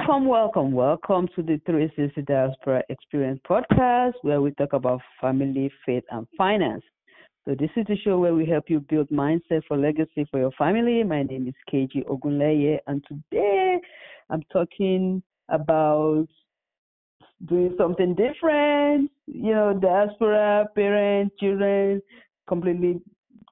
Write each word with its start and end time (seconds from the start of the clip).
Welcome, 0.00 0.28
welcome, 0.28 0.72
welcome 0.72 1.28
to 1.36 1.42
the 1.42 1.60
360 1.66 2.22
Diaspora 2.22 2.82
Experience 2.88 3.38
podcast, 3.46 4.14
where 4.22 4.40
we 4.40 4.50
talk 4.52 4.72
about 4.72 5.02
family, 5.20 5.70
faith, 5.84 6.04
and 6.10 6.26
finance. 6.38 6.82
So 7.44 7.54
this 7.54 7.68
is 7.76 7.84
the 7.86 7.98
show 7.98 8.18
where 8.18 8.34
we 8.34 8.46
help 8.46 8.70
you 8.70 8.80
build 8.80 9.10
mindset 9.10 9.60
for 9.68 9.76
legacy 9.76 10.26
for 10.30 10.40
your 10.40 10.52
family. 10.52 11.04
My 11.04 11.22
name 11.24 11.46
is 11.46 11.54
KG 11.70 12.06
Ogunleye, 12.06 12.78
and 12.86 13.04
today 13.06 13.78
I'm 14.30 14.42
talking 14.50 15.22
about 15.50 16.28
doing 17.46 17.74
something 17.76 18.14
different. 18.14 19.10
You 19.26 19.52
know, 19.52 19.78
diaspora, 19.78 20.66
parents, 20.74 21.36
children, 21.38 22.00
completely 22.48 23.02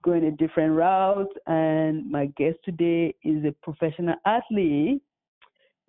going 0.02 0.24
a 0.24 0.30
different 0.30 0.74
route. 0.74 1.28
And 1.46 2.10
my 2.10 2.26
guest 2.38 2.56
today 2.64 3.14
is 3.22 3.44
a 3.44 3.52
professional 3.62 4.14
athlete. 4.24 5.02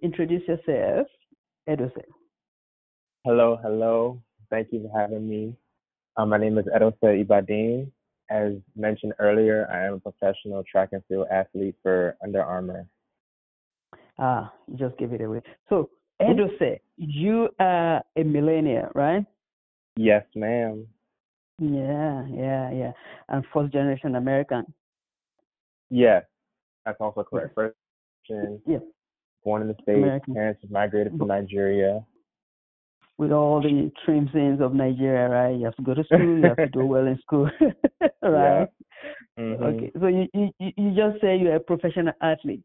Introduce 0.01 0.47
yourself, 0.47 1.07
Edose. 1.67 1.91
Hello, 3.25 3.59
hello. 3.61 4.21
Thank 4.49 4.69
you 4.71 4.87
for 4.87 4.99
having 4.99 5.27
me. 5.29 5.55
Um, 6.15 6.29
my 6.29 6.37
name 6.37 6.57
is 6.57 6.65
Edose 6.73 6.93
Ibadin. 7.03 7.91
As 8.29 8.53
mentioned 8.77 9.13
earlier, 9.19 9.67
I 9.71 9.87
am 9.87 9.95
a 9.95 9.99
professional 9.99 10.63
track 10.63 10.89
and 10.93 11.03
field 11.07 11.27
athlete 11.29 11.75
for 11.83 12.15
Under 12.23 12.41
Armour. 12.41 12.87
Ah, 14.17 14.53
just 14.75 14.97
give 14.97 15.11
it 15.11 15.21
away. 15.21 15.41
So, 15.67 15.89
Edose, 16.21 16.79
you 16.95 17.49
are 17.59 18.01
a 18.15 18.23
millennial, 18.23 18.89
right? 18.95 19.25
Yes, 19.97 20.23
ma'am. 20.33 20.87
Yeah, 21.59 22.25
yeah, 22.29 22.71
yeah. 22.71 22.91
And 23.27 23.43
first 23.53 23.73
generation 23.73 24.15
American. 24.15 24.65
Yes, 25.89 26.23
that's 26.85 27.01
also 27.01 27.23
correct. 27.23 27.53
First 27.53 27.75
generation, 28.25 28.61
Yeah. 28.65 28.79
Born 29.43 29.61
in 29.61 29.67
the 29.67 29.73
States, 29.81 29.97
American. 29.97 30.33
parents 30.33 30.61
migrated 30.69 31.17
from 31.17 31.27
Nigeria. 31.27 32.03
With 33.17 33.31
all 33.31 33.61
the 33.61 33.91
trim 34.05 34.29
scenes 34.33 34.61
of 34.61 34.73
Nigeria, 34.73 35.27
right? 35.27 35.55
You 35.57 35.65
have 35.65 35.75
to 35.75 35.81
go 35.81 35.93
to 35.93 36.03
school, 36.05 36.37
you 36.37 36.43
have 36.43 36.55
to 36.57 36.67
do 36.67 36.85
well 36.85 37.05
in 37.05 37.17
school, 37.19 37.49
right? 38.21 38.67
Mhm. 39.37 39.61
Okay. 39.61 39.91
So 39.99 40.07
you, 40.07 40.27
you 40.33 40.49
you 40.59 40.95
just 40.95 41.21
say 41.21 41.37
you're 41.37 41.55
a 41.55 41.59
professional 41.59 42.13
athlete. 42.21 42.63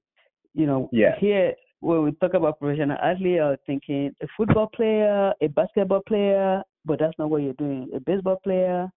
You 0.55 0.67
know, 0.67 0.89
yeah. 0.93 1.17
here 1.19 1.55
when 1.81 2.03
we 2.05 2.13
talk 2.13 2.35
about 2.35 2.59
professional 2.61 2.97
athlete, 3.03 3.41
I 3.41 3.51
was 3.51 3.59
thinking 3.67 4.13
a 4.23 4.27
football 4.37 4.69
player, 4.69 5.33
a 5.41 5.47
basketball 5.49 6.03
player, 6.07 6.63
but 6.85 6.99
that's 7.01 7.19
not 7.19 7.31
what 7.31 7.43
you're 7.43 7.53
doing. 7.55 7.91
A 7.95 8.01
baseball 8.01 8.39
player. 8.45 8.89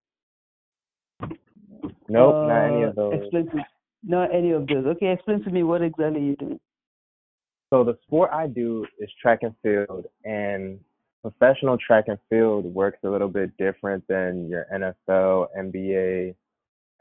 Nope, 2.10 2.48
not 2.48 2.66
any 2.66 2.84
Uh, 2.86 2.90
of 2.90 2.96
those. 2.96 3.14
Explain 3.16 3.50
to 3.52 3.66
not 4.04 4.34
any 4.34 4.52
of 4.52 4.68
those. 4.68 4.86
Okay, 4.86 5.08
explain 5.12 5.44
to 5.44 5.50
me 5.50 5.64
what 5.64 5.82
exactly 5.82 6.22
you're 6.24 6.36
doing. 6.36 6.60
So 7.70 7.84
the 7.84 7.98
sport 8.04 8.30
I 8.34 8.48
do 8.48 8.86
is 9.00 9.10
track 9.22 9.40
and 9.44 9.54
field, 9.62 10.06
and 10.24 10.80
professional 11.22 11.78
track 11.78 12.06
and 12.08 12.18
field 12.30 12.66
works 12.66 13.00
a 13.04 13.10
little 13.10 13.28
bit 13.28 13.56
different 13.58 14.04
than 14.08 14.48
your 14.50 14.66
NFL, 14.74 15.48
NBA, 15.58 16.36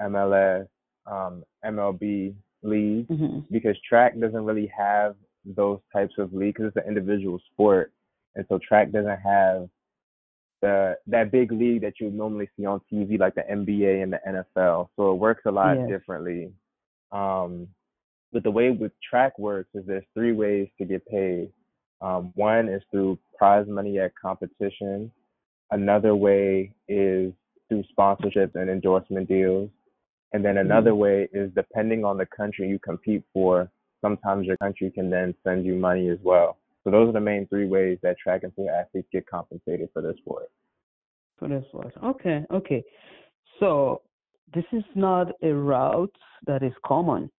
MLS, 0.02 0.66
um, 1.06 1.44
MLB 1.64 2.34
leagues 2.62 3.08
hmm 3.08 3.40
because 3.50 3.76
track 3.88 4.18
doesn't 4.18 4.44
really 4.44 4.70
have 4.76 5.14
those 5.44 5.78
types 5.92 6.14
of 6.18 6.32
leagues. 6.34 6.60
It's 6.60 6.76
an 6.76 6.82
individual 6.88 7.40
sport, 7.52 7.92
and 8.34 8.44
so 8.48 8.58
track 8.58 8.90
doesn't 8.90 9.20
have 9.20 9.68
the 10.62 10.96
that 11.06 11.30
big 11.30 11.52
league 11.52 11.82
that 11.82 12.00
you 12.00 12.10
normally 12.10 12.48
see 12.56 12.66
on 12.66 12.80
TV 12.92 13.20
like 13.20 13.34
the 13.36 13.42
NBA 13.42 14.02
and 14.02 14.12
the 14.12 14.20
NFL. 14.26 14.88
So 14.96 15.12
it 15.12 15.18
works 15.18 15.42
a 15.46 15.50
lot 15.50 15.76
Yes. 15.76 15.88
differently. 15.88 16.50
Um, 17.12 17.68
but 18.36 18.42
the 18.42 18.50
way 18.50 18.68
with 18.68 18.92
track 19.00 19.38
works 19.38 19.70
is 19.72 19.82
there's 19.86 20.04
three 20.12 20.34
ways 20.34 20.68
to 20.76 20.84
get 20.84 21.06
paid. 21.06 21.50
Um, 22.02 22.32
one 22.34 22.68
is 22.68 22.82
through 22.90 23.18
prize 23.38 23.64
money 23.66 23.98
at 23.98 24.12
competition. 24.14 25.10
Another 25.70 26.14
way 26.14 26.70
is 26.86 27.32
through 27.66 27.82
sponsorships 27.98 28.54
and 28.54 28.68
endorsement 28.68 29.26
deals. 29.26 29.70
And 30.34 30.44
then 30.44 30.58
another 30.58 30.94
way 30.94 31.30
is 31.32 31.50
depending 31.54 32.04
on 32.04 32.18
the 32.18 32.26
country 32.26 32.68
you 32.68 32.78
compete 32.78 33.22
for, 33.32 33.70
sometimes 34.02 34.46
your 34.46 34.58
country 34.58 34.90
can 34.90 35.08
then 35.08 35.34
send 35.42 35.64
you 35.64 35.74
money 35.74 36.10
as 36.10 36.18
well. 36.22 36.58
So 36.84 36.90
those 36.90 37.08
are 37.08 37.12
the 37.12 37.20
main 37.20 37.46
three 37.46 37.66
ways 37.66 37.96
that 38.02 38.18
track 38.18 38.42
and 38.42 38.54
field 38.54 38.68
athletes 38.68 39.08
get 39.10 39.26
compensated 39.26 39.88
for 39.94 40.02
their 40.02 40.14
sport. 40.18 40.50
For 41.38 41.48
this 41.48 41.64
was 41.72 41.90
okay, 42.04 42.44
okay. 42.52 42.84
So 43.60 44.02
this 44.52 44.64
is 44.72 44.84
not 44.94 45.28
a 45.42 45.54
route 45.54 46.14
that 46.46 46.62
is 46.62 46.74
common, 46.84 47.30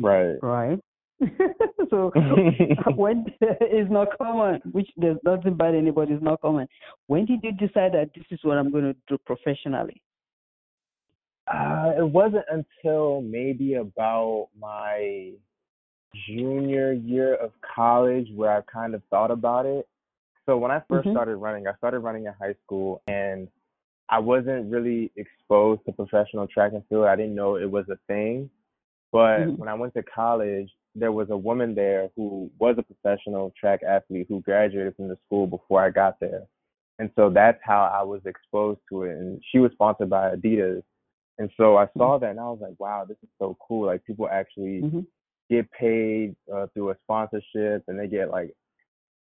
Right. 0.00 0.36
right? 0.42 0.78
so 1.90 2.12
when 2.96 3.24
it's 3.40 3.90
not 3.90 4.08
common, 4.18 4.60
which 4.72 4.88
there's 4.96 5.18
nothing 5.24 5.56
bad 5.56 5.74
anybody 5.74 6.14
is 6.14 6.22
not 6.22 6.40
common. 6.40 6.66
When 7.06 7.24
did 7.24 7.40
you 7.42 7.52
decide 7.52 7.92
that 7.92 8.10
this 8.14 8.24
is 8.30 8.40
what 8.42 8.58
I'm 8.58 8.70
going 8.70 8.84
to 8.84 8.96
do 9.08 9.18
professionally? 9.24 10.00
Uh, 11.46 11.92
it 11.98 12.08
wasn't 12.08 12.44
until 12.50 13.20
maybe 13.20 13.74
about 13.74 14.48
my 14.58 15.32
junior 16.26 16.92
year 16.92 17.34
of 17.34 17.52
college 17.74 18.28
where 18.34 18.56
I 18.56 18.60
kind 18.62 18.94
of 18.94 19.02
thought 19.10 19.30
about 19.30 19.66
it. 19.66 19.86
So 20.46 20.56
when 20.58 20.70
I 20.70 20.80
1st 20.80 21.08
Mhm. 21.08 21.12
started 21.12 21.36
running, 21.36 21.66
I 21.66 21.74
started 21.74 22.00
running 22.00 22.26
in 22.26 22.32
high 22.34 22.54
school 22.64 23.02
and 23.06 23.48
I 24.08 24.18
wasn't 24.18 24.70
really 24.70 25.10
exposed 25.16 25.84
to 25.86 25.92
professional 25.92 26.46
track 26.46 26.72
and 26.72 26.86
field. 26.86 27.06
I 27.06 27.16
didn't 27.16 27.34
know 27.34 27.56
it 27.56 27.70
was 27.70 27.88
a 27.88 27.96
thing. 28.06 28.50
But 29.14 29.46
Mhm. 29.46 29.58
when 29.58 29.68
I 29.68 29.74
went 29.74 29.94
to 29.94 30.02
college, 30.02 30.74
there 30.96 31.12
was 31.12 31.30
a 31.30 31.36
woman 31.36 31.72
there 31.72 32.10
who 32.16 32.50
was 32.58 32.76
a 32.78 32.82
professional 32.82 33.52
track 33.52 33.84
athlete 33.84 34.26
who 34.28 34.40
graduated 34.40 34.96
from 34.96 35.06
the 35.06 35.16
school 35.24 35.46
before 35.46 35.80
I 35.84 35.90
got 35.90 36.18
there. 36.18 36.48
And 36.98 37.12
so 37.14 37.30
that's 37.30 37.62
how 37.62 37.84
I 37.84 38.02
was 38.02 38.26
exposed 38.26 38.80
to 38.88 39.04
it. 39.04 39.16
And 39.16 39.40
she 39.44 39.60
was 39.60 39.70
sponsored 39.70 40.10
by 40.10 40.34
Adidas. 40.34 40.82
And 41.38 41.48
so 41.56 41.76
I 41.76 41.88
saw 41.96 42.18
that 42.18 42.30
and 42.30 42.40
I 42.40 42.50
was 42.50 42.60
like, 42.60 42.74
wow, 42.80 43.04
this 43.04 43.16
is 43.22 43.28
so 43.38 43.56
cool. 43.60 43.86
Like 43.86 44.04
people 44.04 44.28
actually 44.28 44.82
Mhm. 44.82 45.06
get 45.48 45.70
paid 45.70 46.34
uh, 46.52 46.66
through 46.68 46.90
a 46.90 46.98
sponsorship 46.98 47.84
and 47.86 47.96
they 47.96 48.08
get 48.08 48.30
like 48.30 48.52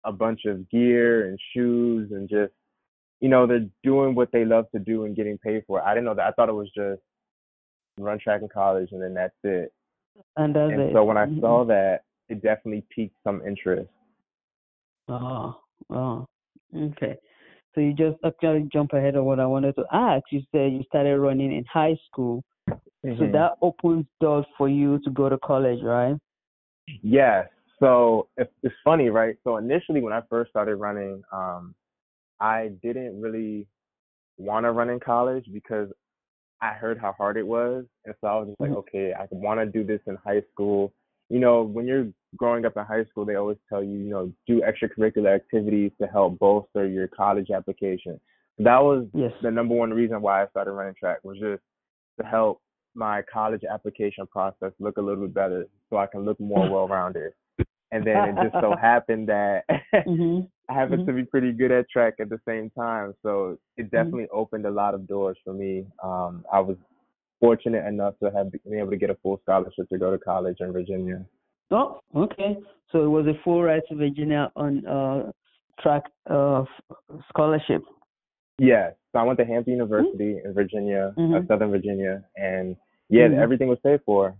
a 0.04 0.12
bunch 0.12 0.46
of 0.46 0.70
gear 0.70 1.28
and 1.28 1.38
shoes 1.52 2.12
and 2.12 2.30
just, 2.30 2.54
you 3.20 3.28
know, 3.28 3.46
they're 3.46 3.68
doing 3.82 4.14
what 4.14 4.32
they 4.32 4.46
love 4.46 4.70
to 4.70 4.78
do 4.78 5.04
and 5.04 5.16
getting 5.16 5.36
paid 5.36 5.66
for 5.66 5.80
it. 5.80 5.84
I 5.84 5.92
didn't 5.92 6.06
know 6.06 6.14
that. 6.14 6.28
I 6.28 6.32
thought 6.32 6.48
it 6.48 6.52
was 6.54 6.70
just 6.70 7.02
run 7.98 8.18
track 8.18 8.42
in 8.42 8.48
college 8.48 8.90
and 8.92 9.02
then 9.02 9.14
that's 9.14 9.34
it. 9.44 9.72
And 10.36 10.54
that's 10.54 10.72
And 10.72 10.80
it. 10.80 10.92
so 10.92 11.04
when 11.04 11.16
I 11.16 11.26
Mhm. 11.26 11.40
saw 11.40 11.64
that, 11.64 12.04
it 12.28 12.42
definitely 12.42 12.84
piqued 12.90 13.16
some 13.22 13.40
interest. 13.46 13.90
Oh, 15.08 15.60
oh, 15.90 16.26
okay. 16.74 17.16
So 17.74 17.80
you 17.80 17.92
just 17.92 18.16
actually 18.24 18.68
jump 18.72 18.92
ahead 18.92 19.16
of 19.16 19.24
what 19.24 19.38
I 19.38 19.46
wanted 19.46 19.76
to 19.76 19.84
ask. 19.92 20.24
You 20.32 20.42
said 20.50 20.72
you 20.72 20.82
started 20.84 21.18
running 21.18 21.52
in 21.52 21.64
high 21.66 21.96
school, 22.06 22.42
so 22.66 22.78
Mhm. 23.04 23.32
that 23.32 23.58
opens 23.62 24.06
doors 24.20 24.46
for 24.56 24.68
you 24.68 24.98
to 25.00 25.10
go 25.10 25.28
to 25.28 25.38
college, 25.38 25.82
right? 25.82 26.16
Yes. 27.02 27.48
So 27.78 28.28
it's, 28.36 28.52
it's 28.62 28.74
funny, 28.82 29.10
right? 29.10 29.36
So 29.44 29.58
initially, 29.58 30.00
when 30.00 30.12
I 30.12 30.22
first 30.22 30.50
started 30.50 30.76
running, 30.76 31.22
um, 31.30 31.74
I 32.40 32.68
didn't 32.82 33.20
really 33.20 33.66
want 34.38 34.64
to 34.64 34.72
run 34.72 34.90
in 34.90 35.00
college 35.00 35.46
because 35.52 35.88
I 36.60 36.72
heard 36.72 36.98
how 36.98 37.12
hard 37.12 37.36
it 37.36 37.46
was, 37.46 37.84
and 38.04 38.14
so 38.20 38.26
I 38.26 38.36
was 38.38 38.48
just 38.48 38.60
like, 38.60 38.70
Mhm. 38.70 38.76
okay, 38.76 39.12
I 39.12 39.26
want 39.30 39.60
to 39.60 39.66
do 39.66 39.84
this 39.84 40.00
in 40.06 40.16
high 40.16 40.42
school. 40.52 40.92
You 41.28 41.38
know, 41.38 41.62
when 41.62 41.86
you're 41.86 42.08
growing 42.36 42.64
up 42.64 42.76
in 42.76 42.84
high 42.84 43.04
school, 43.04 43.24
they 43.24 43.34
always 43.34 43.58
tell 43.68 43.82
you, 43.82 43.98
you 43.98 44.10
know, 44.10 44.32
do 44.46 44.62
extracurricular 44.62 45.34
activities 45.34 45.92
to 46.00 46.06
help 46.06 46.38
bolster 46.38 46.86
your 46.86 47.08
college 47.08 47.50
application. 47.50 48.20
That 48.58 48.78
was 48.82 49.06
Yes. 49.12 49.32
the 49.42 49.50
number 49.50 49.74
one 49.74 49.92
reason 49.92 50.22
why 50.22 50.42
I 50.42 50.48
started 50.48 50.72
running 50.72 50.94
track 50.94 51.18
was 51.24 51.38
just 51.38 51.62
to 52.20 52.26
help 52.26 52.62
my 52.94 53.22
college 53.30 53.64
application 53.64 54.26
process 54.26 54.72
look 54.78 54.96
a 54.96 55.00
little 55.02 55.24
bit 55.24 55.34
better 55.34 55.66
so 55.90 55.98
I 55.98 56.06
can 56.06 56.24
look 56.24 56.40
more 56.40 56.66
well 56.70 56.88
rounded. 56.88 57.32
And 57.92 58.06
then 58.06 58.16
it 58.24 58.34
just 58.50 58.60
so 58.60 58.74
happened 58.74 59.28
that 59.28 59.64
hmm 60.06 60.40
I 60.68 60.72
happen 60.74 61.00
Mhm. 61.02 61.06
to 61.06 61.12
be 61.12 61.24
pretty 61.24 61.52
good 61.52 61.70
at 61.70 61.88
track 61.88 62.14
at 62.18 62.28
the 62.28 62.40
same 62.46 62.70
time. 62.70 63.14
So 63.22 63.28
Mm-hmm. 63.30 63.80
it 63.82 63.90
definitely 63.90 64.28
opened 64.30 64.66
a 64.66 64.70
lot 64.70 64.94
of 64.94 65.06
doors 65.06 65.38
for 65.44 65.52
me. 65.52 65.86
Um, 66.02 66.44
I 66.52 66.60
was 66.60 66.76
fortunate 67.40 67.84
enough 67.86 68.18
to 68.20 68.30
have 68.30 68.50
been 68.50 68.74
able 68.74 68.90
to 68.90 68.96
get 68.96 69.10
a 69.10 69.14
full 69.16 69.38
scholarship 69.42 69.88
to 69.90 69.98
go 69.98 70.10
to 70.10 70.18
college 70.18 70.56
in 70.60 70.72
Virginia. 70.72 71.24
Oh, 71.70 72.00
okay. 72.14 72.56
So 72.90 73.04
it 73.04 73.08
was 73.08 73.26
a 73.26 73.34
full 73.44 73.62
ride 73.62 73.82
to 73.88 73.94
Virginia 73.96 74.50
on 74.56 74.86
uh 74.86 75.30
track 75.80 76.04
uh 76.26 76.64
scholarship. 77.28 77.82
Yes. 78.58 78.94
So 79.12 79.18
I 79.18 79.22
went 79.24 79.38
to 79.38 79.44
Hampton 79.44 79.74
University 79.74 80.40
in 80.42 80.52
Virginia, 80.54 81.12
uh, 81.16 81.20
Mhm. 81.20 81.46
Southern 81.48 81.70
Virginia, 81.70 82.24
and 82.36 82.76
yeah, 83.08 83.28
everything 83.44 83.68
was 83.68 83.78
paid 83.80 84.00
for. 84.04 84.34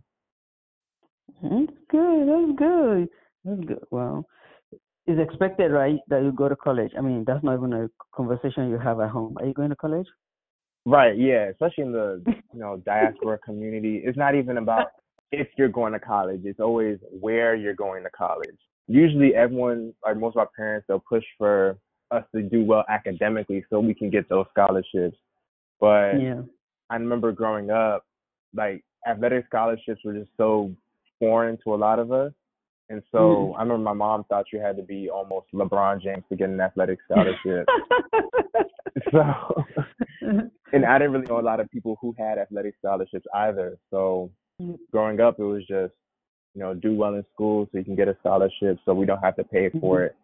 That's 1.43 1.73
good. 1.88 2.28
That's 2.28 2.52
good. 2.58 3.08
That's 3.44 3.61
good. 3.64 3.84
Well, 3.90 4.26
it's 5.06 5.20
expected, 5.20 5.70
right, 5.70 5.99
that 6.08 6.23
you 6.23 6.32
go 6.32 6.49
to 6.49 6.56
college. 6.56 6.93
I 6.99 7.00
mean, 7.00 7.25
that's 7.26 7.44
not 7.44 7.56
even 7.56 7.73
a 7.73 7.91
conversation 8.14 8.69
you 8.69 8.79
have 8.79 9.00
at 9.00 9.11
home. 9.11 9.37
Are 9.38 9.47
you 9.47 9.55
going 9.55 9.70
to 9.70 9.76
college? 9.76 10.06
Right, 10.85 11.17
yeah, 11.17 11.49
especially 11.49 11.85
in 11.85 11.93
the 11.93 12.23
you 12.53 12.61
know 12.61 12.76
diaspora 12.85 13.38
community. 13.38 14.03
It's 14.05 14.19
not 14.19 14.35
even 14.35 14.58
about 14.58 14.88
if 15.32 15.49
you're 15.56 15.69
going 15.69 15.93
to 15.93 16.00
college. 16.00 16.43
It's 16.44 16.61
always 16.61 16.99
where 17.20 17.55
you're 17.55 17.75
going 17.75 18.03
to 18.05 18.11
college. 18.11 18.56
usually 18.88 19.35
everyone, 19.35 19.93
like 20.05 20.17
most 20.17 20.35
of 20.35 20.38
our 20.38 20.50
parents, 20.56 20.87
they'll 20.87 21.03
push 21.09 21.25
for 21.37 21.76
us 22.12 22.25
to 22.35 22.43
do 22.43 22.64
well 22.64 22.85
academically 22.88 23.64
so 23.69 23.81
we 23.81 23.94
can 23.94 24.11
get 24.11 24.29
those 24.29 24.47
scholarships. 24.50 25.17
But 25.81 26.20
Yeah. 26.20 26.43
I 26.88 26.94
remember 26.94 27.32
growing 27.32 27.70
up, 27.70 28.05
like 28.55 28.85
athletic 29.06 29.47
scholarships 29.47 30.02
were 30.05 30.14
just 30.14 30.31
so 30.37 30.70
foreign 31.19 31.59
to 31.64 31.75
a 31.75 31.76
lot 31.76 31.99
of 31.99 32.12
us. 32.12 32.32
And 32.88 33.03
so 33.11 33.19
Mm. 33.19 33.56
I 33.56 33.62
remember 33.62 33.83
my 33.83 33.93
mom 33.93 34.25
thought 34.25 34.53
you 34.53 34.61
had 34.61 34.77
to 34.77 34.83
be 34.83 35.11
almost 35.11 35.47
LeBron 35.53 36.00
James 36.00 36.25
to 36.29 36.37
get 36.37 36.49
an 36.50 36.61
athletic 36.61 36.99
scholarship. 37.05 37.69
so, 39.12 39.65
and 40.73 40.85
I 40.85 40.99
didn't 40.99 41.12
really 41.12 41.27
know 41.27 41.41
a 41.41 41.43
lot 41.43 41.61
of 41.61 41.71
people 41.71 41.97
who 42.00 42.15
had 42.19 42.38
athletic 42.38 42.75
scholarships 42.79 43.27
either. 43.35 43.79
So 43.91 44.31
Mm. 44.59 44.79
growing 44.91 45.21
up, 45.21 45.38
it 45.38 45.43
was 45.44 45.67
just, 45.67 45.93
you 46.55 46.61
know, 46.62 46.73
do 46.73 46.94
well 46.97 47.12
in 47.15 47.23
school 47.35 47.69
so 47.71 47.77
you 47.77 47.85
can 47.85 47.94
get 47.94 48.09
a 48.09 48.17
scholarship 48.21 48.79
so 48.87 48.94
we 48.94 49.05
don't 49.05 49.23
have 49.23 49.37
to 49.37 49.44
pay 49.44 49.69
for 49.69 49.99
Mhm. 50.00 50.06
it. 50.06 50.17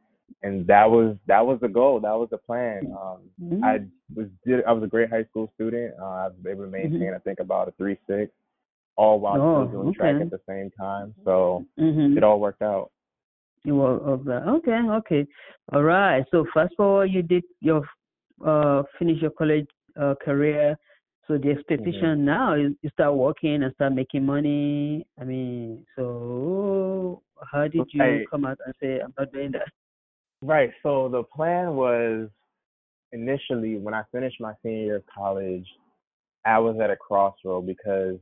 And 0.42 0.66
that 0.68 0.90
was 0.90 1.18
that 1.26 1.44
was 1.46 1.60
the 1.60 1.68
goal. 1.68 2.00
That 2.00 2.14
was 2.18 2.30
the 2.30 2.38
plan. 2.38 2.86
Um, 2.98 3.30
Mhm. 3.42 3.62
I 3.62 3.84
was 4.14 4.28
did 4.46 4.64
I 4.64 4.72
was 4.72 4.82
a 4.84 4.86
great 4.86 5.10
high 5.10 5.24
school 5.24 5.48
student. 5.54 5.94
Uh, 6.00 6.04
I 6.04 6.28
was 6.28 6.46
able 6.48 6.64
to 6.64 6.70
maintain 6.70 7.12
I 7.12 7.18
think 7.18 7.40
about 7.40 7.68
a 7.68 7.72
three 7.72 7.98
six, 8.06 8.32
all 8.96 9.20
while 9.20 9.40
Oh, 9.40 9.66
still 9.66 9.82
doing 9.82 9.94
track 9.94 10.16
at 10.20 10.30
the 10.30 10.40
same 10.48 10.70
time. 10.78 11.14
So 11.24 11.64
Mhm. 11.78 12.16
it 12.16 12.22
all 12.24 12.40
worked 12.40 12.62
out. 12.62 12.90
You 13.64 13.76
were. 13.76 14.00
Okay, 14.56 14.72
okay. 14.72 15.26
All 15.72 15.82
right. 15.82 16.24
So 16.30 16.44
fast 16.52 16.74
forward, 16.76 17.06
you 17.10 17.22
did 17.22 17.44
your 17.60 17.82
uh 18.44 18.82
finish 18.98 19.20
your 19.22 19.30
college 19.30 19.68
uh 19.96 20.14
career. 20.22 20.76
So 21.28 21.38
the 21.38 21.50
expectation 21.50 22.24
now 22.24 22.54
is 22.54 22.72
you 22.82 22.90
start 22.90 23.14
working 23.14 23.62
and 23.62 23.72
start 23.74 23.94
making 23.94 24.26
money. 24.26 25.06
I 25.20 25.24
mean, 25.24 25.86
so 25.94 27.22
how 27.50 27.68
did 27.68 27.86
you 27.92 28.00
Right. 28.00 28.28
come 28.28 28.44
out 28.44 28.58
and 28.66 28.74
say 28.80 28.98
I'm 29.00 29.14
not 29.16 29.32
doing 29.32 29.52
that? 29.52 29.68
Right. 30.42 30.72
So 30.82 31.08
the 31.08 31.22
plan 31.22 31.76
was 31.76 32.28
initially 33.12 33.76
when 33.76 33.94
I 33.94 34.02
finished 34.10 34.40
my 34.40 34.54
senior 34.62 34.84
year 34.84 34.96
of 34.96 35.04
college, 35.06 35.66
I 36.44 36.58
was 36.58 36.76
at 36.80 36.90
a 36.90 36.96
crossroad 36.96 37.66
because 37.66 38.16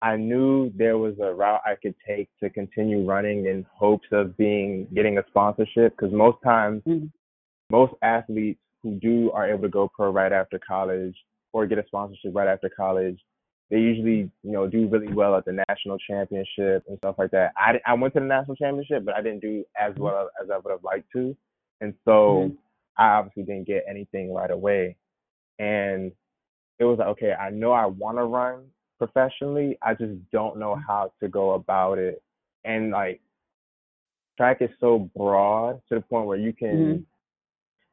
I 0.00 0.16
knew 0.16 0.70
there 0.76 0.96
was 0.96 1.14
a 1.20 1.32
route 1.32 1.60
I 1.66 1.74
could 1.74 1.94
take 2.06 2.28
to 2.40 2.50
continue 2.50 3.04
running 3.04 3.46
in 3.46 3.66
hopes 3.72 4.06
of 4.12 4.36
being 4.36 4.86
getting 4.94 5.18
a 5.18 5.24
sponsorship 5.28 5.96
because 5.96 6.12
most 6.12 6.40
times 6.42 6.82
Mhm. 6.84 7.10
most 7.70 7.94
athletes 8.02 8.60
who 8.82 8.94
do 8.94 9.30
are 9.32 9.48
able 9.48 9.62
to 9.62 9.68
go 9.68 9.88
pro 9.88 10.10
right 10.10 10.32
after 10.32 10.58
college 10.58 11.16
or 11.52 11.66
get 11.66 11.78
a 11.78 11.86
sponsorship 11.86 12.34
right 12.34 12.48
after 12.48 12.68
college 12.68 13.20
they 13.70 13.78
usually 13.78 14.30
you 14.42 14.52
know 14.52 14.66
do 14.66 14.86
really 14.88 15.12
well 15.12 15.34
at 15.34 15.44
the 15.44 15.64
national 15.68 15.98
championship 15.98 16.84
and 16.88 16.96
stuff 16.98 17.16
like 17.18 17.30
that 17.30 17.52
i, 17.56 17.78
I 17.84 17.94
went 17.94 18.14
to 18.14 18.20
the 18.20 18.26
national 18.26 18.56
championship 18.56 19.04
but 19.04 19.14
i 19.14 19.20
didn't 19.20 19.40
do 19.40 19.64
as 19.76 19.94
well 19.96 20.30
as 20.42 20.48
i 20.50 20.56
would 20.56 20.70
have 20.70 20.84
liked 20.84 21.10
to 21.12 21.36
and 21.80 21.94
so 22.04 22.48
Mhm. 22.50 22.56
i 22.96 23.08
obviously 23.08 23.42
didn't 23.42 23.66
get 23.66 23.84
anything 23.88 24.32
right 24.32 24.50
away 24.50 24.96
and 25.58 26.12
it 26.78 26.84
was 26.84 26.98
like 26.98 27.08
okay 27.08 27.32
i 27.34 27.50
know 27.50 27.72
i 27.72 27.84
want 27.84 28.16
to 28.16 28.24
run 28.24 28.70
professionally 28.98 29.78
i 29.82 29.94
just 29.94 30.12
don't 30.30 30.58
know 30.58 30.74
how 30.86 31.12
to 31.20 31.28
go 31.28 31.52
about 31.52 31.98
it 31.98 32.22
and 32.64 32.90
like 32.90 33.20
track 34.36 34.58
is 34.60 34.70
so 34.80 35.10
broad 35.16 35.80
to 35.88 35.96
the 35.96 36.00
point 36.00 36.26
where 36.26 36.38
you 36.38 36.52
can 36.52 36.78
Mhm. 36.78 37.06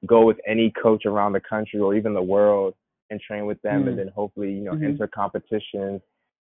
go 0.08 0.26
with 0.26 0.40
any 0.46 0.72
coach 0.72 1.06
around 1.06 1.34
the 1.34 1.40
country 1.40 1.80
or 1.80 1.96
even 1.96 2.14
the 2.14 2.22
world 2.22 2.76
and 3.10 3.20
train 3.22 3.46
with 3.46 3.62
them 3.62 3.84
Mm. 3.84 3.90
and 3.90 4.00
then 4.00 4.08
hopefully 4.10 4.52
you 4.52 4.62
know 4.62 4.74
Mhm. 4.74 4.84
enter 4.84 5.08
competitions 5.08 6.02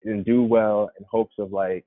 and 0.03 0.25
do 0.25 0.43
well 0.43 0.89
in 0.97 1.05
hopes 1.05 1.37
of 1.39 1.51
like 1.51 1.85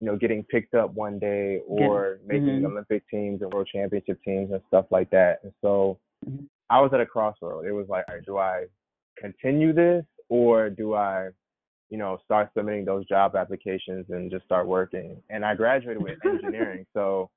you 0.00 0.06
know 0.06 0.16
getting 0.16 0.42
picked 0.44 0.74
up 0.74 0.92
one 0.94 1.18
day 1.18 1.58
or 1.66 2.20
making 2.24 2.60
Mhm. 2.60 2.66
olympic 2.66 3.06
teams 3.08 3.42
and 3.42 3.52
world 3.52 3.66
championship 3.66 4.22
teams 4.22 4.50
and 4.50 4.62
stuff 4.68 4.86
like 4.90 5.10
that 5.10 5.42
and 5.42 5.52
so 5.60 5.98
Mhm. 6.26 6.48
i 6.70 6.80
was 6.80 6.92
at 6.92 7.00
a 7.00 7.06
crossroad 7.06 7.66
it 7.66 7.72
was 7.72 7.88
like 7.88 8.06
right, 8.08 8.24
do 8.24 8.38
i 8.38 8.66
continue 9.16 9.72
this 9.72 10.04
or 10.28 10.70
do 10.70 10.94
i 10.94 11.30
you 11.90 11.98
know 11.98 12.18
start 12.24 12.50
submitting 12.56 12.84
those 12.84 13.04
job 13.06 13.36
applications 13.36 14.06
and 14.10 14.30
just 14.30 14.44
start 14.44 14.66
working 14.66 15.16
and 15.28 15.44
i 15.44 15.54
graduated 15.54 16.02
with 16.02 16.18
engineering 16.24 16.86
so 16.94 17.28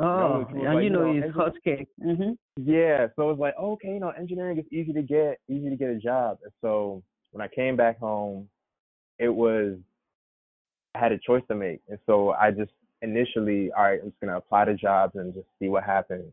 Oh, 0.00 0.42
it 0.42 0.54
was 0.54 0.54
and 0.54 0.62
like, 0.64 0.74
you 0.76 0.82
you 0.84 0.90
know 0.90 1.12
know, 1.12 1.32
hot 1.32 1.54
cake. 1.64 1.88
Mhm. 2.00 2.36
yeah, 2.56 3.08
so 3.16 3.22
it 3.30 3.36
was 3.36 3.38
like, 3.38 3.56
okay, 3.58 3.88
you 3.94 4.00
know, 4.00 4.10
engineering 4.10 4.58
is 4.58 4.66
easy 4.70 4.92
to 4.92 5.02
get, 5.02 5.40
easy 5.48 5.70
to 5.70 5.76
get 5.76 5.90
a 5.90 5.96
job. 5.98 6.38
And 6.42 6.52
so 6.60 7.02
when 7.32 7.42
I 7.42 7.48
came 7.48 7.76
back 7.76 7.98
home, 7.98 8.48
it 9.18 9.28
was 9.28 9.76
I 10.94 10.98
had 10.98 11.12
a 11.12 11.18
choice 11.18 11.42
to 11.48 11.54
make. 11.54 11.80
And 11.88 11.98
so 12.06 12.30
I 12.32 12.50
just 12.50 12.72
initially, 13.02 13.72
all 13.72 13.84
right, 13.84 14.00
I'm 14.02 14.10
just 14.10 14.20
gonna 14.20 14.36
apply 14.36 14.66
to 14.66 14.74
jobs 14.74 15.16
and 15.16 15.34
just 15.34 15.46
see 15.58 15.68
what 15.68 15.84
happens. 15.84 16.32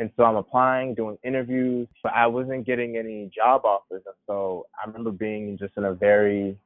And 0.00 0.10
so 0.16 0.24
I'm 0.24 0.36
applying, 0.36 0.94
doing 0.94 1.18
interviews, 1.24 1.88
but 2.02 2.12
I 2.14 2.26
wasn't 2.26 2.64
getting 2.66 2.96
any 2.96 3.30
job 3.34 3.64
offers. 3.64 4.02
And 4.06 4.14
so 4.26 4.66
I 4.82 4.86
remember 4.86 5.10
being 5.10 5.58
just 5.58 5.76
in 5.76 5.84
a 5.84 5.92
very 5.92 6.56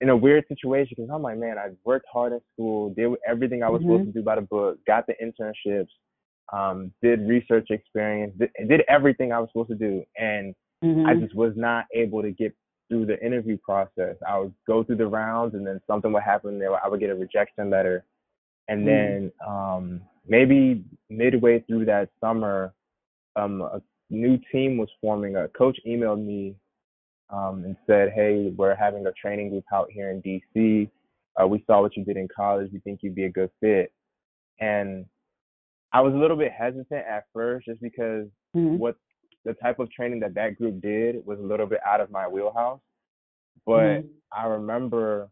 in 0.00 0.10
a 0.10 0.16
weird 0.16 0.44
situation 0.48 0.94
because 0.96 1.10
I'm 1.12 1.22
like, 1.22 1.38
man, 1.38 1.58
I 1.58 1.70
worked 1.84 2.06
hard 2.12 2.32
in 2.32 2.40
school, 2.52 2.90
did 2.90 3.10
everything 3.26 3.62
I 3.62 3.68
was 3.68 3.82
supposed 3.82 4.02
Mhm. 4.02 4.06
to 4.06 4.12
do 4.12 4.22
by 4.22 4.34
the 4.36 4.42
book, 4.42 4.78
got 4.86 5.06
the 5.06 5.14
internships, 5.22 5.88
um, 6.52 6.92
did 7.02 7.26
research 7.26 7.70
experience, 7.70 8.34
did, 8.38 8.50
did 8.68 8.82
everything 8.88 9.32
I 9.32 9.40
was 9.40 9.48
supposed 9.50 9.70
to 9.70 9.74
do, 9.74 10.04
and 10.18 10.54
I 10.82 11.14
Mhm. 11.14 11.20
just 11.20 11.34
was 11.34 11.56
not 11.56 11.86
able 11.92 12.22
to 12.22 12.30
get 12.30 12.54
through 12.88 13.06
the 13.06 13.24
interview 13.24 13.56
process. 13.58 14.16
I 14.26 14.38
would 14.38 14.54
go 14.66 14.84
through 14.84 14.96
the 14.96 15.08
rounds, 15.08 15.54
and 15.54 15.66
then 15.66 15.80
something 15.86 16.12
would 16.12 16.22
happen 16.22 16.58
there. 16.58 16.72
I 16.84 16.88
would 16.88 17.00
get 17.00 17.10
a 17.10 17.14
rejection 17.14 17.70
letter, 17.70 18.04
and 18.68 18.82
Mm. 18.82 18.86
then 18.86 19.32
um, 19.46 20.02
maybe 20.26 20.84
midway 21.08 21.60
through 21.60 21.86
that 21.86 22.10
summer, 22.20 22.74
um, 23.34 23.62
a 23.62 23.82
new 24.10 24.38
team 24.52 24.76
was 24.76 24.90
forming. 25.00 25.36
A 25.36 25.48
coach 25.48 25.80
emailed 25.86 26.24
me 26.24 26.54
um, 27.30 27.64
and 27.64 27.76
said, 27.86 28.12
"Hey, 28.12 28.52
we're 28.56 28.74
having 28.74 29.06
a 29.06 29.12
training 29.12 29.50
group 29.50 29.64
out 29.72 29.90
here 29.90 30.10
in 30.10 30.22
DC. 30.22 30.90
Uh, 31.40 31.46
we 31.46 31.62
saw 31.66 31.82
what 31.82 31.96
you 31.96 32.04
did 32.04 32.16
in 32.16 32.28
college. 32.34 32.70
We 32.72 32.80
think 32.80 33.00
you'd 33.02 33.14
be 33.14 33.24
a 33.24 33.30
good 33.30 33.50
fit." 33.60 33.92
And 34.60 35.06
I 35.92 36.00
was 36.00 36.14
a 36.14 36.16
little 36.16 36.36
bit 36.36 36.52
hesitant 36.52 37.04
at 37.06 37.24
first, 37.32 37.66
just 37.66 37.80
because 37.80 38.28
Mhm. 38.54 38.78
what 38.78 38.96
the 39.44 39.54
type 39.54 39.78
of 39.78 39.90
training 39.90 40.20
that 40.20 40.34
that 40.34 40.56
group 40.56 40.80
did 40.80 41.24
was 41.24 41.38
a 41.38 41.42
little 41.42 41.66
bit 41.66 41.80
out 41.86 42.00
of 42.00 42.10
my 42.10 42.26
wheelhouse. 42.26 42.80
But 43.64 44.02
Mhm. 44.02 44.10
I 44.32 44.46
remember 44.46 45.30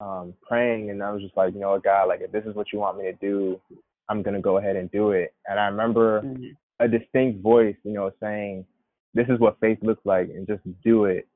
um, 0.00 0.34
praying, 0.42 0.90
and 0.90 1.00
I 1.00 1.12
was 1.12 1.22
just 1.22 1.36
like, 1.36 1.54
you 1.54 1.60
know, 1.60 1.78
God, 1.78 2.08
like 2.08 2.22
if 2.22 2.32
this 2.32 2.44
is 2.44 2.56
what 2.56 2.72
you 2.72 2.80
want 2.80 2.98
me 2.98 3.04
to 3.04 3.12
do, 3.12 3.60
I'm 4.08 4.20
gonna 4.22 4.40
go 4.40 4.56
ahead 4.56 4.74
and 4.74 4.90
do 4.90 5.12
it. 5.12 5.32
And 5.46 5.60
I 5.60 5.66
remember 5.66 6.22
Mhm. 6.22 6.56
a 6.80 6.88
distinct 6.88 7.40
voice, 7.40 7.76
you 7.84 7.92
know, 7.92 8.10
saying, 8.18 8.66
"This 9.14 9.28
is 9.28 9.38
what 9.38 9.60
faith 9.60 9.78
looks 9.82 10.04
like, 10.04 10.28
and 10.28 10.46
just 10.46 10.62
do 10.82 11.04
it." 11.06 11.26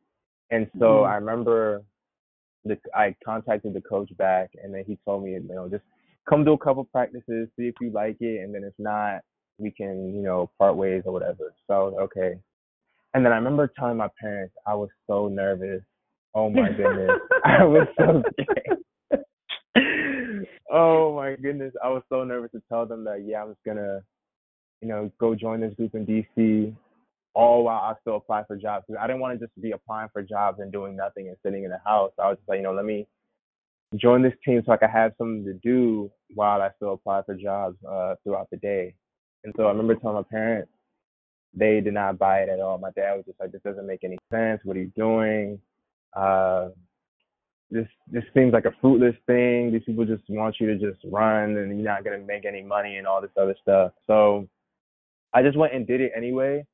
And 0.50 0.70
so 0.78 1.02
Mhm. 1.02 1.08
I 1.08 1.14
remember 1.16 1.82
the 2.64 2.78
I 2.94 3.14
contacted 3.24 3.74
the 3.74 3.80
coach 3.80 4.14
back, 4.16 4.50
and 4.62 4.74
then 4.74 4.84
he 4.84 4.96
told 5.04 5.24
me, 5.24 5.32
you 5.32 5.40
know, 5.40 5.68
just 5.68 5.84
come 6.28 6.44
do 6.44 6.52
a 6.52 6.58
couple 6.58 6.84
practices, 6.84 7.48
see 7.56 7.68
if 7.68 7.74
you 7.80 7.90
like 7.90 8.20
it, 8.20 8.42
and 8.42 8.54
then 8.54 8.64
if 8.64 8.74
not, 8.78 9.22
we 9.58 9.70
can, 9.70 10.14
you 10.14 10.22
know, 10.22 10.50
part 10.58 10.76
ways 10.76 11.02
or 11.06 11.12
whatever. 11.12 11.54
So 11.66 11.74
I 11.74 11.78
was 11.78 11.94
like, 11.94 12.02
okay. 12.04 12.40
And 13.14 13.24
then 13.24 13.32
I 13.32 13.36
remember 13.36 13.68
telling 13.78 13.96
my 13.96 14.10
parents 14.20 14.54
I 14.66 14.74
was 14.74 14.90
so 15.06 15.28
nervous. 15.28 15.82
Oh 16.34 16.50
my 16.50 16.70
goodness, 16.70 17.18
I 17.44 17.64
was 17.64 17.86
so 17.98 18.22
scared. 18.32 18.82
oh 20.70 21.14
my 21.14 21.36
goodness, 21.36 21.72
I 21.82 21.88
was 21.88 22.02
so 22.08 22.24
nervous 22.24 22.50
to 22.52 22.62
tell 22.68 22.84
them 22.86 23.04
that 23.04 23.24
yeah, 23.24 23.42
I 23.42 23.44
was 23.44 23.56
gonna, 23.64 24.02
you 24.82 24.88
know, 24.88 25.10
go 25.18 25.34
join 25.34 25.60
this 25.60 25.74
group 25.74 25.94
in 25.94 26.04
DC 26.04 26.74
all 27.36 27.64
while 27.64 27.80
I 27.80 27.94
still 28.00 28.16
apply 28.16 28.44
for 28.44 28.56
jobs. 28.56 28.86
I 28.98 29.06
didn't 29.06 29.20
want 29.20 29.38
to 29.38 29.46
just 29.46 29.60
be 29.60 29.72
applying 29.72 30.08
for 30.10 30.22
jobs 30.22 30.58
and 30.58 30.72
doing 30.72 30.96
nothing 30.96 31.28
and 31.28 31.36
sitting 31.44 31.64
in 31.64 31.70
the 31.70 31.80
house. 31.84 32.10
I 32.18 32.28
was 32.28 32.38
just 32.38 32.48
like, 32.48 32.56
you 32.56 32.62
know, 32.62 32.72
let 32.72 32.86
me 32.86 33.06
join 33.94 34.22
this 34.22 34.32
team 34.42 34.62
so 34.64 34.72
I 34.72 34.78
could 34.78 34.90
have 34.90 35.12
something 35.18 35.44
to 35.44 35.52
do 35.52 36.10
while 36.34 36.62
I 36.62 36.70
still 36.76 36.94
apply 36.94 37.22
for 37.22 37.34
jobs 37.34 37.76
uh, 37.88 38.14
throughout 38.24 38.48
the 38.50 38.56
day. 38.56 38.94
And 39.44 39.52
so 39.56 39.64
I 39.64 39.68
remember 39.68 39.94
telling 39.96 40.16
my 40.16 40.22
parents, 40.22 40.72
they 41.52 41.80
did 41.80 41.92
not 41.92 42.18
buy 42.18 42.38
it 42.38 42.48
at 42.48 42.58
all. 42.58 42.78
My 42.78 42.90
dad 42.96 43.16
was 43.16 43.26
just 43.26 43.38
like, 43.38 43.52
this 43.52 43.62
doesn't 43.62 43.86
make 43.86 44.02
any 44.02 44.18
sense. 44.32 44.62
What 44.64 44.78
are 44.78 44.80
you 44.80 44.92
doing? 44.96 45.60
Uh, 46.14 46.70
this 47.70 47.86
this 48.10 48.24
seems 48.32 48.52
like 48.52 48.64
a 48.64 48.74
fruitless 48.80 49.16
thing. 49.26 49.72
These 49.72 49.84
people 49.84 50.06
just 50.06 50.22
want 50.28 50.56
you 50.58 50.66
to 50.68 50.78
just 50.78 51.04
run 51.04 51.56
and 51.56 51.76
you're 51.76 51.92
not 51.92 52.04
gonna 52.04 52.18
make 52.18 52.46
any 52.46 52.62
money 52.62 52.96
and 52.96 53.06
all 53.06 53.20
this 53.20 53.30
other 53.36 53.56
stuff. 53.60 53.92
So 54.06 54.48
I 55.34 55.42
just 55.42 55.58
went 55.58 55.74
and 55.74 55.86
did 55.86 56.00
it 56.00 56.12
anyway. 56.16 56.64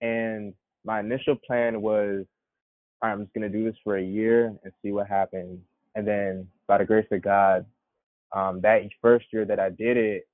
And 0.00 0.54
my 0.84 1.00
initial 1.00 1.36
plan 1.36 1.80
was, 1.82 2.24
I'm 3.02 3.22
just 3.22 3.34
gonna 3.34 3.48
do 3.48 3.64
this 3.64 3.76
for 3.84 3.96
a 3.96 4.02
year 4.02 4.46
and 4.62 4.72
see 4.82 4.92
what 4.92 5.06
happens. 5.06 5.60
And 5.94 6.06
then 6.06 6.48
by 6.66 6.78
the 6.78 6.84
grace 6.84 7.06
of 7.10 7.22
God, 7.22 7.66
um, 8.32 8.60
that 8.62 8.82
first 9.00 9.26
year 9.32 9.44
that 9.44 9.58
I 9.58 9.70
did 9.70 9.96
it, 9.96 10.28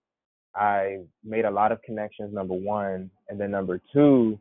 I 0.55 1.01
made 1.25 1.45
a 1.45 1.51
lot 1.51 1.73
of 1.73 1.83
connections. 1.83 2.33
Number 2.33 2.55
one, 2.55 3.11
and 3.29 3.41
then 3.41 3.51
number 3.51 3.81
two, 3.93 4.39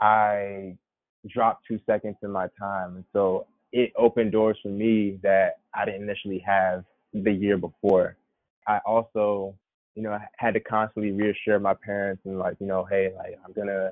I 0.00 0.76
dropped 1.28 1.66
two 1.66 1.78
seconds 1.86 2.16
in 2.22 2.30
my 2.30 2.48
time, 2.58 2.96
and 2.96 3.04
so 3.12 3.46
it 3.72 3.92
opened 3.96 4.32
doors 4.32 4.58
for 4.62 4.68
me 4.68 5.18
that 5.22 5.60
I 5.74 5.84
didn't 5.84 6.02
initially 6.02 6.42
have 6.46 6.84
the 7.12 7.32
year 7.32 7.56
before. 7.56 8.16
I 8.66 8.80
also 8.86 9.54
you 9.94 10.02
know, 10.02 10.18
had 10.36 10.54
to 10.54 10.60
constantly 10.60 11.12
reassure 11.12 11.58
my 11.58 11.74
parents 11.74 12.22
and 12.24 12.38
like, 12.38 12.56
you 12.60 12.66
know, 12.66 12.84
hey, 12.84 13.12
like 13.16 13.38
I'm 13.44 13.52
gonna 13.52 13.90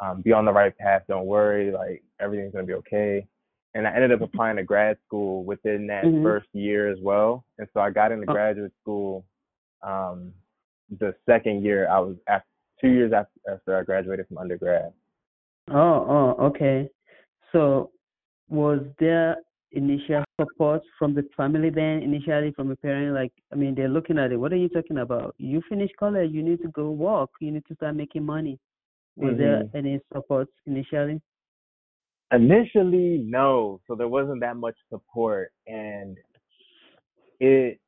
um, 0.00 0.22
be 0.22 0.32
on 0.32 0.44
the 0.44 0.52
right 0.52 0.76
path. 0.76 1.02
Don't 1.08 1.26
worry, 1.26 1.70
like 1.70 2.02
everything's 2.20 2.52
gonna 2.52 2.66
be 2.66 2.74
okay. 2.74 3.26
And 3.74 3.86
I 3.86 3.94
ended 3.94 4.12
up 4.12 4.22
applying 4.22 4.56
to 4.56 4.64
grad 4.64 4.98
school 5.06 5.44
within 5.44 5.86
that 5.86 6.04
Mhm. 6.04 6.22
first 6.22 6.48
year 6.52 6.88
as 6.88 6.98
well. 7.00 7.44
And 7.58 7.68
so 7.72 7.80
I 7.80 7.90
got 7.90 8.10
into 8.10 8.28
Oh. 8.28 8.32
graduate 8.32 8.72
school 8.80 9.24
um, 9.82 10.34
the 10.98 11.14
second 11.24 11.62
year. 11.64 11.88
I 11.88 12.00
was 12.00 12.16
after 12.26 12.48
two 12.80 12.88
years 12.88 13.12
after, 13.12 13.38
after 13.48 13.76
I 13.76 13.82
graduated 13.82 14.26
from 14.28 14.38
undergrad. 14.38 14.92
Oh, 15.68 16.34
oh, 16.38 16.46
okay. 16.46 16.90
So, 17.52 17.90
was 18.48 18.80
there 18.98 19.36
initial 19.72 20.24
support 20.40 20.82
from 20.98 21.14
the 21.14 21.22
family 21.36 21.70
then, 21.70 22.02
initially 22.02 22.52
from 22.52 22.68
the 22.68 22.76
parent? 22.76 23.14
Like, 23.14 23.32
I 23.52 23.54
mean, 23.54 23.74
they're 23.74 23.88
looking 23.88 24.18
at 24.18 24.32
it. 24.32 24.36
What 24.36 24.52
are 24.52 24.56
you 24.56 24.68
talking 24.68 24.98
about? 24.98 25.34
You 25.38 25.62
finish 25.68 25.90
college, 25.98 26.32
you 26.32 26.42
need 26.42 26.60
to 26.62 26.68
go 26.68 26.90
work, 26.90 27.30
you 27.40 27.52
need 27.52 27.64
to 27.66 27.74
start 27.76 27.94
making 27.94 28.24
money. 28.26 28.58
Was 29.20 29.36
there 29.36 29.64
Mhm. 29.64 29.74
any 29.74 30.00
support 30.12 30.48
initially? 30.66 31.20
Initially, 32.32 33.18
no. 33.18 33.80
So 33.86 33.94
there 33.94 34.08
wasn't 34.08 34.40
that 34.40 34.56
much 34.56 34.76
support, 34.88 35.52
and 35.66 36.16
it. 37.40 37.80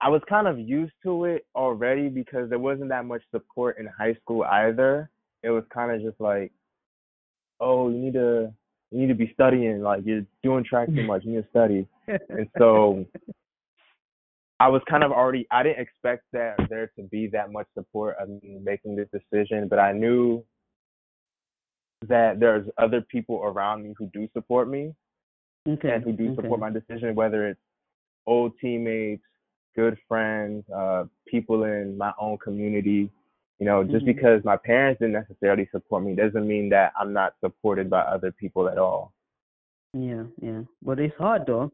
I 0.00 0.08
was 0.08 0.22
kind 0.28 0.46
of 0.46 0.58
used 0.60 0.94
to 1.02 1.24
it 1.24 1.46
already 1.56 2.08
because 2.08 2.48
there 2.48 2.58
wasn't 2.58 2.90
that 2.90 3.04
much 3.04 3.22
support 3.30 3.78
in 3.78 3.86
high 3.86 4.14
school 4.14 4.44
either. 4.44 5.10
It 5.42 5.50
was 5.50 5.64
kind 5.70 5.90
of 5.90 6.00
just 6.00 6.20
like, 6.20 6.52
oh, 7.60 7.88
you 7.88 7.98
need 7.98 8.12
to 8.12 8.52
you 8.90 8.98
need 9.00 9.08
to 9.08 9.14
be 9.14 9.32
studying. 9.32 9.80
Like 9.80 10.04
you're 10.04 10.26
doing 10.42 10.64
track 10.64 10.88
too 10.88 11.02
much. 11.10 11.24
You 11.24 11.32
need 11.32 11.42
to 11.42 11.48
study. 11.48 11.86
And 12.06 12.48
so 12.58 13.06
I 14.60 14.68
was 14.68 14.82
kind 14.88 15.04
of 15.04 15.12
already. 15.12 15.46
I 15.50 15.62
didn't 15.62 15.80
expect 15.80 16.24
that 16.32 16.56
there 16.68 16.90
to 16.96 17.02
be 17.04 17.28
that 17.28 17.52
much 17.52 17.66
support 17.74 18.16
of 18.20 18.28
me 18.28 18.58
making 18.62 18.96
this 18.96 19.08
decision, 19.12 19.68
but 19.68 19.78
I 19.78 19.92
knew 19.92 20.44
that 22.06 22.40
there's 22.40 22.68
other 22.76 23.00
people 23.00 23.40
around 23.44 23.84
me 23.84 23.94
who 23.96 24.08
do 24.12 24.28
support 24.32 24.68
me 24.68 24.94
okay. 25.68 25.92
and 25.92 26.04
who 26.04 26.12
do 26.12 26.32
okay. 26.32 26.36
support 26.36 26.60
my 26.60 26.70
decision, 26.70 27.14
whether 27.14 27.48
it's 27.48 27.60
old 28.26 28.52
teammates, 28.60 29.22
good 29.76 29.96
friends, 30.08 30.64
uh, 30.70 31.04
people 31.26 31.64
in 31.64 31.96
my 31.96 32.12
own 32.18 32.38
community. 32.38 33.10
You 33.60 33.66
know, 33.66 33.82
just 33.82 34.04
Mhm. 34.04 34.14
because 34.14 34.44
my 34.44 34.56
parents 34.56 35.00
didn't 35.00 35.14
necessarily 35.14 35.66
support 35.66 36.04
me 36.04 36.14
doesn't 36.14 36.46
mean 36.46 36.68
that 36.68 36.92
I'm 36.96 37.12
not 37.12 37.34
supported 37.40 37.90
by 37.90 38.00
other 38.02 38.30
people 38.30 38.68
at 38.68 38.78
all. 38.78 39.12
Yeah, 39.92 40.24
yeah. 40.40 40.62
But 40.82 41.00
it's 41.00 41.16
hard 41.16 41.46
though. 41.46 41.72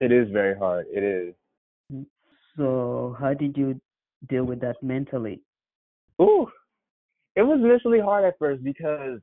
It 0.00 0.10
is 0.10 0.30
very 0.30 0.56
hard. 0.56 0.86
It 0.92 1.04
is. 1.04 1.34
So, 2.56 3.16
how 3.18 3.34
did 3.34 3.56
you 3.56 3.80
deal 4.28 4.44
with 4.44 4.60
that 4.60 4.82
mentally? 4.82 5.40
Ooh, 6.20 6.46
it 7.34 7.42
was 7.42 7.60
initially 7.60 8.00
hard 8.00 8.24
at 8.24 8.38
first 8.38 8.62
because 8.62 9.20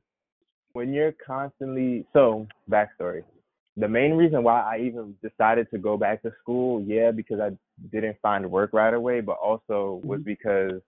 when 0.72 0.92
you're 0.92 1.14
constantly 1.24 2.06
so 2.12 2.46
backstory. 2.70 3.22
The 3.76 3.88
main 3.88 4.12
reason 4.14 4.42
why 4.42 4.60
I 4.60 4.80
even 4.80 5.14
decided 5.22 5.70
to 5.70 5.78
go 5.78 5.96
back 5.96 6.22
to 6.22 6.32
school, 6.40 6.82
yeah, 6.82 7.12
because 7.12 7.40
I 7.40 7.50
didn't 7.92 8.18
find 8.20 8.50
work 8.50 8.70
right 8.72 8.92
away, 8.92 9.20
but 9.20 9.38
also 9.38 10.00
was 10.04 10.20
Mhm. 10.20 10.24
because 10.24 10.82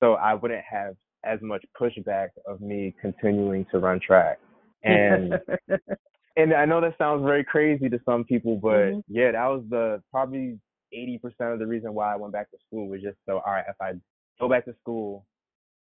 so 0.00 0.14
I 0.14 0.34
wouldn't 0.34 0.64
have 0.64 0.96
as 1.24 1.40
much 1.42 1.64
pushback 1.78 2.30
of 2.46 2.60
me 2.60 2.94
continuing 3.00 3.64
to 3.66 3.78
run 3.78 3.98
track. 4.00 4.38
And 4.82 5.40
and 6.36 6.54
I 6.54 6.64
know 6.64 6.80
that 6.80 6.96
sounds 6.98 7.24
very 7.24 7.44
crazy 7.44 7.88
to 7.88 7.98
some 8.04 8.24
people, 8.24 8.56
but 8.56 8.92
Mhm. 8.92 9.04
yeah, 9.08 9.32
that 9.32 9.46
was 9.46 9.64
the 9.68 10.02
probably 10.10 10.58
eighty 10.92 11.18
percent 11.18 11.52
of 11.52 11.58
the 11.58 11.66
reason 11.66 11.94
why 11.94 12.12
I 12.12 12.16
went 12.16 12.32
back 12.32 12.50
to 12.50 12.58
school 12.66 12.88
was 12.88 13.02
just 13.02 13.18
so 13.26 13.40
all 13.46 13.52
right, 13.52 13.64
if 13.68 13.80
I 13.80 13.92
go 14.40 14.48
back 14.48 14.64
to 14.66 14.74
school, 14.80 15.24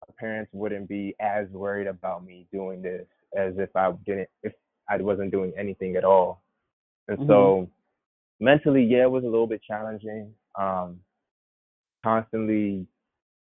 my 0.08 0.14
parents 0.20 0.52
wouldn't 0.54 0.88
be 0.88 1.16
as 1.20 1.48
worried 1.50 1.88
about 1.88 2.26
me 2.26 2.48
doing 2.52 2.82
this 2.82 3.06
as 3.38 3.54
if 3.58 3.76
I 3.76 3.92
didn't 4.06 4.30
if 4.44 4.54
I 4.90 4.98
wasn't 4.98 5.32
doing 5.32 5.54
anything 5.58 5.96
at 5.96 6.04
all. 6.04 6.42
And 7.08 7.18
so 7.28 7.70
mentally, 8.40 8.84
yeah, 8.84 9.04
it 9.04 9.12
was 9.12 9.24
a 9.24 9.28
little 9.28 9.48
bit 9.48 9.62
challenging. 9.64 10.34
Um 10.60 11.00
constantly, 12.04 12.86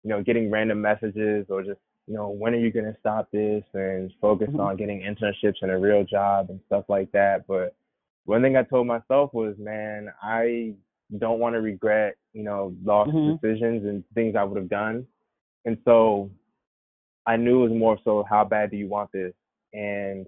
you 0.04 0.10
know, 0.10 0.22
getting 0.24 0.50
random 0.52 0.82
messages 0.82 1.46
or 1.50 1.64
just, 1.64 1.80
you 2.08 2.14
know, 2.14 2.30
when 2.30 2.54
are 2.54 2.60
you 2.60 2.72
gonna 2.72 2.96
stop 3.00 3.30
this 3.32 3.64
and 3.74 4.14
focus 4.22 4.50
Mhm. 4.50 4.60
on 4.60 4.78
getting 4.78 5.02
internships 5.02 5.62
and 5.62 5.72
a 5.72 5.78
real 5.78 6.04
job 6.04 6.50
and 6.50 6.60
stuff 6.68 6.88
like 6.90 7.12
that. 7.12 7.46
But 7.48 7.76
one 8.26 8.42
thing 8.42 8.56
I 8.56 8.64
told 8.64 8.88
myself 8.88 9.34
was, 9.34 9.58
man, 9.58 10.14
I 10.22 10.76
don't 11.20 11.40
want 11.40 11.56
to 11.56 11.62
regret, 11.62 12.16
you 12.34 12.44
know, 12.44 12.74
lost 12.84 13.12
Mhm. 13.12 13.40
decisions 13.42 13.86
and 13.86 14.04
things 14.14 14.36
I 14.36 14.44
would 14.44 14.58
have 14.58 14.70
done. 14.70 15.06
And 15.66 15.78
so 15.86 16.30
I 17.26 17.36
knew 17.38 17.66
it 17.66 17.70
was 17.70 17.78
more 17.78 17.98
so 18.04 18.24
how 18.30 18.44
bad 18.44 18.72
do 18.72 18.78
you 18.78 18.88
want 18.88 19.12
this? 19.12 19.34
And 19.74 20.26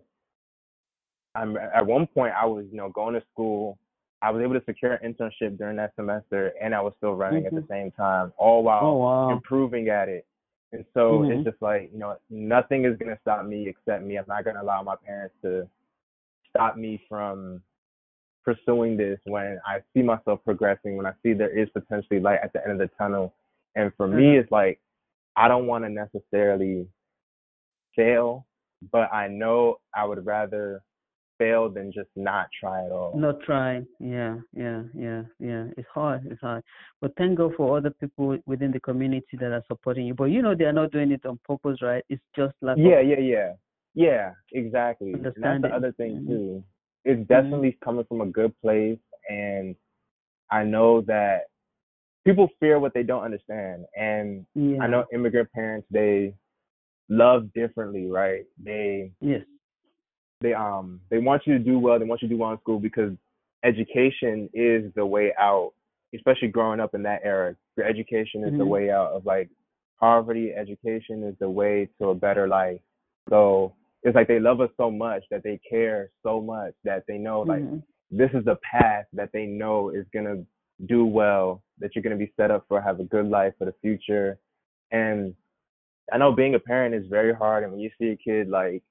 I'm 1.36 1.58
at 1.58 1.86
one 1.86 2.06
point 2.08 2.34
I 2.40 2.46
was, 2.46 2.66
you 2.70 2.78
know, 2.78 2.90
going 2.90 3.14
to 3.16 3.24
school. 3.32 3.78
I 4.22 4.30
was 4.32 4.42
able 4.42 4.54
to 4.54 4.66
secure 4.66 4.94
an 4.94 5.14
internship 5.14 5.58
during 5.58 5.76
that 5.78 5.96
semester 5.96 6.54
and 6.62 6.74
I 6.74 6.82
was 6.82 6.94
still 6.98 7.14
running 7.16 7.46
at 7.46 7.54
the 7.54 7.62
Mhm. 7.62 7.68
same 7.68 7.92
time, 7.92 8.32
all 8.38 8.64
while 8.64 8.86
Oh 8.86 8.94
wow. 8.98 9.30
improving 9.32 9.90
at 9.90 10.08
it. 10.08 10.26
And 10.72 10.86
so 10.94 11.24
Mhm. 11.24 11.32
it's 11.32 11.44
just 11.44 11.62
like, 11.62 11.92
you 11.92 12.00
know, 12.00 12.18
nothing 12.30 12.86
is 12.86 12.98
gonna 12.98 13.20
stop 13.22 13.46
me 13.46 13.68
except 13.68 14.04
me. 14.04 14.18
I'm 14.18 14.26
not 14.28 14.46
gonna 14.46 14.62
allow 14.62 14.82
my 14.84 14.96
parents 14.96 15.36
to 15.42 15.68
stop 16.50 16.78
me 16.78 16.98
from 17.10 17.62
pursuing 18.44 18.98
this 18.98 19.20
when 19.26 19.60
I 19.66 19.80
see 19.94 20.02
myself 20.02 20.40
progressing, 20.44 20.98
when 20.98 21.06
I 21.06 21.14
see 21.24 21.34
there 21.34 21.58
is 21.58 21.70
potentially 21.70 22.20
light 22.20 22.40
at 22.44 22.54
the 22.54 22.62
end 22.64 22.74
of 22.74 22.78
the 22.78 22.90
tunnel. 22.98 23.34
And 23.76 23.94
for 23.96 24.08
me 24.08 24.24
Mhm. 24.24 24.40
it's 24.42 24.52
like 24.52 24.80
I 25.36 25.48
don't 25.48 25.66
wanna 25.66 25.90
necessarily 25.90 26.88
fail, 27.96 28.46
but 28.92 29.12
I 29.14 29.28
know 29.28 29.80
I 29.96 30.06
would 30.06 30.26
rather 30.26 30.82
fail 31.40 31.70
than 31.70 31.92
just 31.92 32.10
not 32.16 32.48
try 32.60 32.86
at 32.86 32.92
all. 32.92 33.18
Not 33.18 33.42
trying. 33.42 33.88
Yeah, 34.00 34.38
yeah, 34.54 34.84
yeah, 34.94 35.24
yeah. 35.40 35.68
It's 35.78 35.88
hard. 35.90 36.26
It's 36.28 36.42
hard. 36.42 36.64
But 37.02 37.16
thank 37.18 37.38
God 37.40 37.56
for 37.56 37.76
other 37.76 37.90
people 37.90 38.38
within 38.46 38.72
the 38.72 38.80
community 38.80 39.38
that 39.38 39.52
are 39.52 39.64
supporting 39.68 40.06
you. 40.06 40.14
But 40.14 40.26
you 40.26 40.42
know 40.42 40.54
they 40.54 40.66
are 40.66 40.74
not 40.74 40.92
doing 40.92 41.12
it 41.12 41.26
on 41.26 41.40
purpose, 41.44 41.82
right? 41.82 42.04
It's 42.10 42.24
just 42.36 42.56
like 42.62 42.78
Yeah, 42.78 43.00
yeah, 43.00 43.20
yeah. 43.20 43.54
Yeah, 43.96 44.34
exactly. 44.52 45.14
And 45.14 45.26
that's 45.26 45.38
the 45.62 45.74
other 45.74 45.92
thing 45.92 46.22
Mhm. 46.22 46.28
too. 46.28 46.64
It's 47.06 47.28
definitely 47.28 47.78
coming 47.84 48.06
from 48.06 48.22
a 48.22 48.26
good 48.26 48.54
place 48.62 49.00
and 49.30 49.76
I 50.52 50.64
know 50.64 51.02
that 51.02 51.44
people 52.26 52.50
fear 52.60 52.80
what 52.80 52.94
they 52.94 53.04
don't 53.04 53.24
understand. 53.24 53.86
And 53.96 54.46
yeah. 54.56 54.82
I 54.82 54.88
know 54.88 55.06
immigrant 55.14 55.52
parents 55.52 55.88
they 55.92 56.36
love 57.10 57.52
differently, 57.54 58.10
right? 58.10 58.46
They 58.64 59.12
Yes. 59.20 59.44
they 60.42 60.54
um 60.54 61.02
they 61.10 61.20
want 61.20 61.44
you 61.46 61.58
to 61.58 61.64
do 61.64 61.80
well, 61.80 62.00
they 62.00 62.06
want 62.06 62.22
you 62.22 62.28
to 62.28 62.34
do 62.34 62.40
well 62.40 62.52
in 62.52 62.60
school 62.60 62.80
because 62.80 63.14
education 63.64 64.50
is 64.54 64.92
the 64.96 65.06
way 65.06 65.34
out, 65.40 65.74
especially 66.14 66.50
growing 66.50 66.80
up 66.80 66.94
in 66.94 67.04
that 67.04 67.22
era. 67.24 67.56
Your 67.78 67.88
education 67.88 68.44
is 68.44 68.52
the 68.58 68.64
Mhm. 68.64 68.70
way 68.70 68.92
out 68.92 69.12
of 69.12 69.26
like 69.26 69.50
poverty, 70.00 70.54
education 70.54 71.24
is 71.24 71.38
the 71.40 71.50
way 71.50 71.88
to 72.00 72.10
a 72.10 72.16
better 72.16 72.48
life. 72.48 72.80
So 73.30 73.74
it's 74.04 74.16
like 74.16 74.28
they 74.28 74.40
love 74.40 74.62
us 74.62 74.70
so 74.78 74.92
much 74.92 75.24
that 75.32 75.44
they 75.44 75.60
care 75.70 76.10
so 76.24 76.42
much 76.42 76.74
that 76.84 77.06
they 77.08 77.18
know 77.18 77.42
like 77.42 77.64
Mhm. 77.64 77.84
this 78.12 78.32
is 78.34 78.44
the 78.46 78.58
path 78.58 79.06
that 79.14 79.32
they 79.32 79.46
know 79.46 79.90
is 79.90 80.08
gonna 80.10 80.46
do 80.86 81.06
well, 81.06 81.64
that 81.80 81.96
you're 81.96 82.04
gonna 82.04 82.16
be 82.16 82.34
set 82.36 82.52
up 82.52 82.68
for 82.68 82.82
have 82.82 83.00
a 83.00 83.06
good 83.06 83.28
life 83.28 83.56
for 83.58 83.66
the 83.66 83.74
future. 83.74 84.38
And 84.92 85.36
I 86.12 86.18
know 86.18 86.32
being 86.34 86.56
a 86.56 86.60
parent 86.60 86.94
is 86.94 87.08
very 87.08 87.34
hard 87.34 87.64
and 87.64 87.72
when 87.72 87.82
you 87.82 87.90
see 87.98 88.10
a 88.10 88.16
kid 88.18 88.50
like 88.50 88.84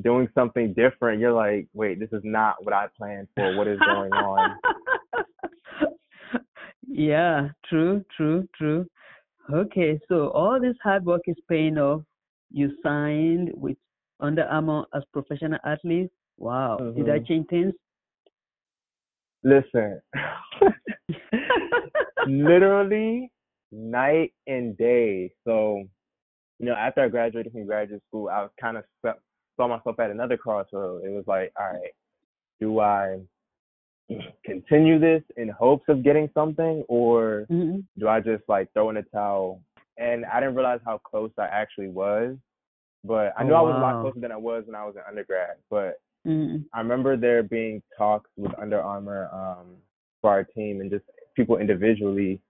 doing 0.00 0.28
something 0.34 0.72
different, 0.72 1.20
you're 1.20 1.32
like, 1.32 1.68
wait, 1.72 2.00
this 2.00 2.12
is 2.12 2.24
not 2.24 2.64
what 2.64 2.74
I 2.74 2.88
planned 2.96 3.28
for. 3.34 3.56
What 3.56 3.68
is 3.68 3.78
going 3.80 4.12
on? 4.12 4.58
yeah, 6.88 7.50
true, 7.66 8.04
true, 8.16 8.48
true. 8.56 8.86
Okay, 9.52 10.00
so 10.08 10.30
all 10.30 10.58
this 10.58 10.76
hard 10.82 11.04
work 11.04 11.22
is 11.26 11.36
paying 11.48 11.78
off. 11.78 12.02
You 12.50 12.72
signed 12.82 13.52
with 13.54 13.76
Under 14.24 14.44
Armour 14.44 14.86
as 14.94 15.02
professional 15.12 15.58
athlete. 15.64 16.10
Wow. 16.38 16.78
Did 16.96 17.06
that 17.06 17.22
Mhm. 17.22 17.26
change 17.26 17.48
things? 17.48 17.74
Listen, 19.42 20.00
literally 22.24 23.30
night 23.70 24.32
and 24.46 24.76
day. 24.78 25.30
So, 25.44 25.84
you 26.58 26.66
know, 26.66 26.72
after 26.74 27.02
I 27.02 27.08
graduated 27.08 27.52
from 27.52 27.66
graduate 27.66 28.02
school, 28.08 28.30
I 28.30 28.40
was 28.42 28.50
kind 28.58 28.78
of 28.78 28.84
saw 29.56 29.68
myself 29.68 30.00
at 30.00 30.10
another 30.10 30.38
crossroad. 30.38 31.04
It 31.04 31.10
was 31.10 31.26
like, 31.26 31.52
all 31.60 31.66
right, 31.66 31.92
do 32.60 32.80
I 32.80 33.20
continue 34.44 34.98
this 34.98 35.22
in 35.36 35.50
hopes 35.50 35.84
of 35.88 36.02
getting 36.02 36.30
something, 36.32 36.82
or 36.88 37.46
Mhm. 37.50 37.84
do 37.98 38.08
I 38.08 38.20
just 38.20 38.48
like 38.48 38.72
throw 38.72 38.88
in 38.88 38.96
a 38.96 39.02
towel? 39.02 39.60
And 39.98 40.24
I 40.24 40.40
didn't 40.40 40.54
realize 40.56 40.80
how 40.86 40.96
close 40.98 41.30
I 41.38 41.46
actually 41.46 41.88
was. 41.88 42.36
But 43.04 43.34
I 43.36 43.42
Oh, 43.42 43.46
knew 43.46 43.54
I 43.54 43.60
was 43.60 43.76
a 43.76 43.80
lot 43.80 44.02
closer 44.02 44.20
than 44.20 44.32
I 44.32 44.36
was 44.36 44.64
when 44.66 44.74
I 44.74 44.84
was 44.84 44.96
in 44.96 45.02
undergrad. 45.06 45.56
But 45.70 46.00
Mhm. 46.26 46.64
I 46.72 46.80
remember 46.80 47.16
there 47.16 47.42
being 47.42 47.82
talks 47.96 48.30
with 48.36 48.58
Under 48.58 48.80
Armour 48.80 49.28
um, 49.32 49.76
for 50.20 50.30
our 50.30 50.44
team 50.44 50.80
and 50.80 50.90
just 50.90 51.04
people 51.34 51.58
individually 51.58 52.40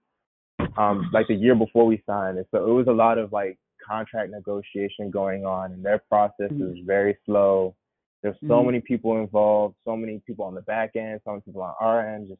um, 0.77 1.09
like 1.13 1.27
the 1.27 1.35
year 1.35 1.55
before 1.55 1.85
we 1.85 2.01
signed 2.05 2.37
it. 2.37 2.47
So 2.51 2.65
it 2.65 2.71
was 2.71 2.87
a 2.87 2.93
lot 2.93 3.17
of 3.17 3.31
like 3.31 3.57
contract 3.85 4.31
negotiation 4.31 5.11
going 5.11 5.45
on, 5.45 5.73
and 5.73 5.83
their 5.83 5.99
process 6.09 6.51
mm-hmm. 6.51 6.69
was 6.69 6.79
very 6.85 7.17
slow. 7.25 7.75
There's 8.23 8.35
so 8.41 8.47
mm-hmm. 8.47 8.65
many 8.65 8.81
people 8.81 9.17
involved, 9.19 9.75
so 9.85 9.95
many 9.95 10.21
people 10.25 10.45
on 10.45 10.55
the 10.55 10.61
back 10.61 10.95
end, 10.95 11.21
so 11.23 11.31
many 11.31 11.41
people 11.41 11.61
on 11.61 11.75
our 11.79 12.07
end, 12.07 12.29
just 12.29 12.39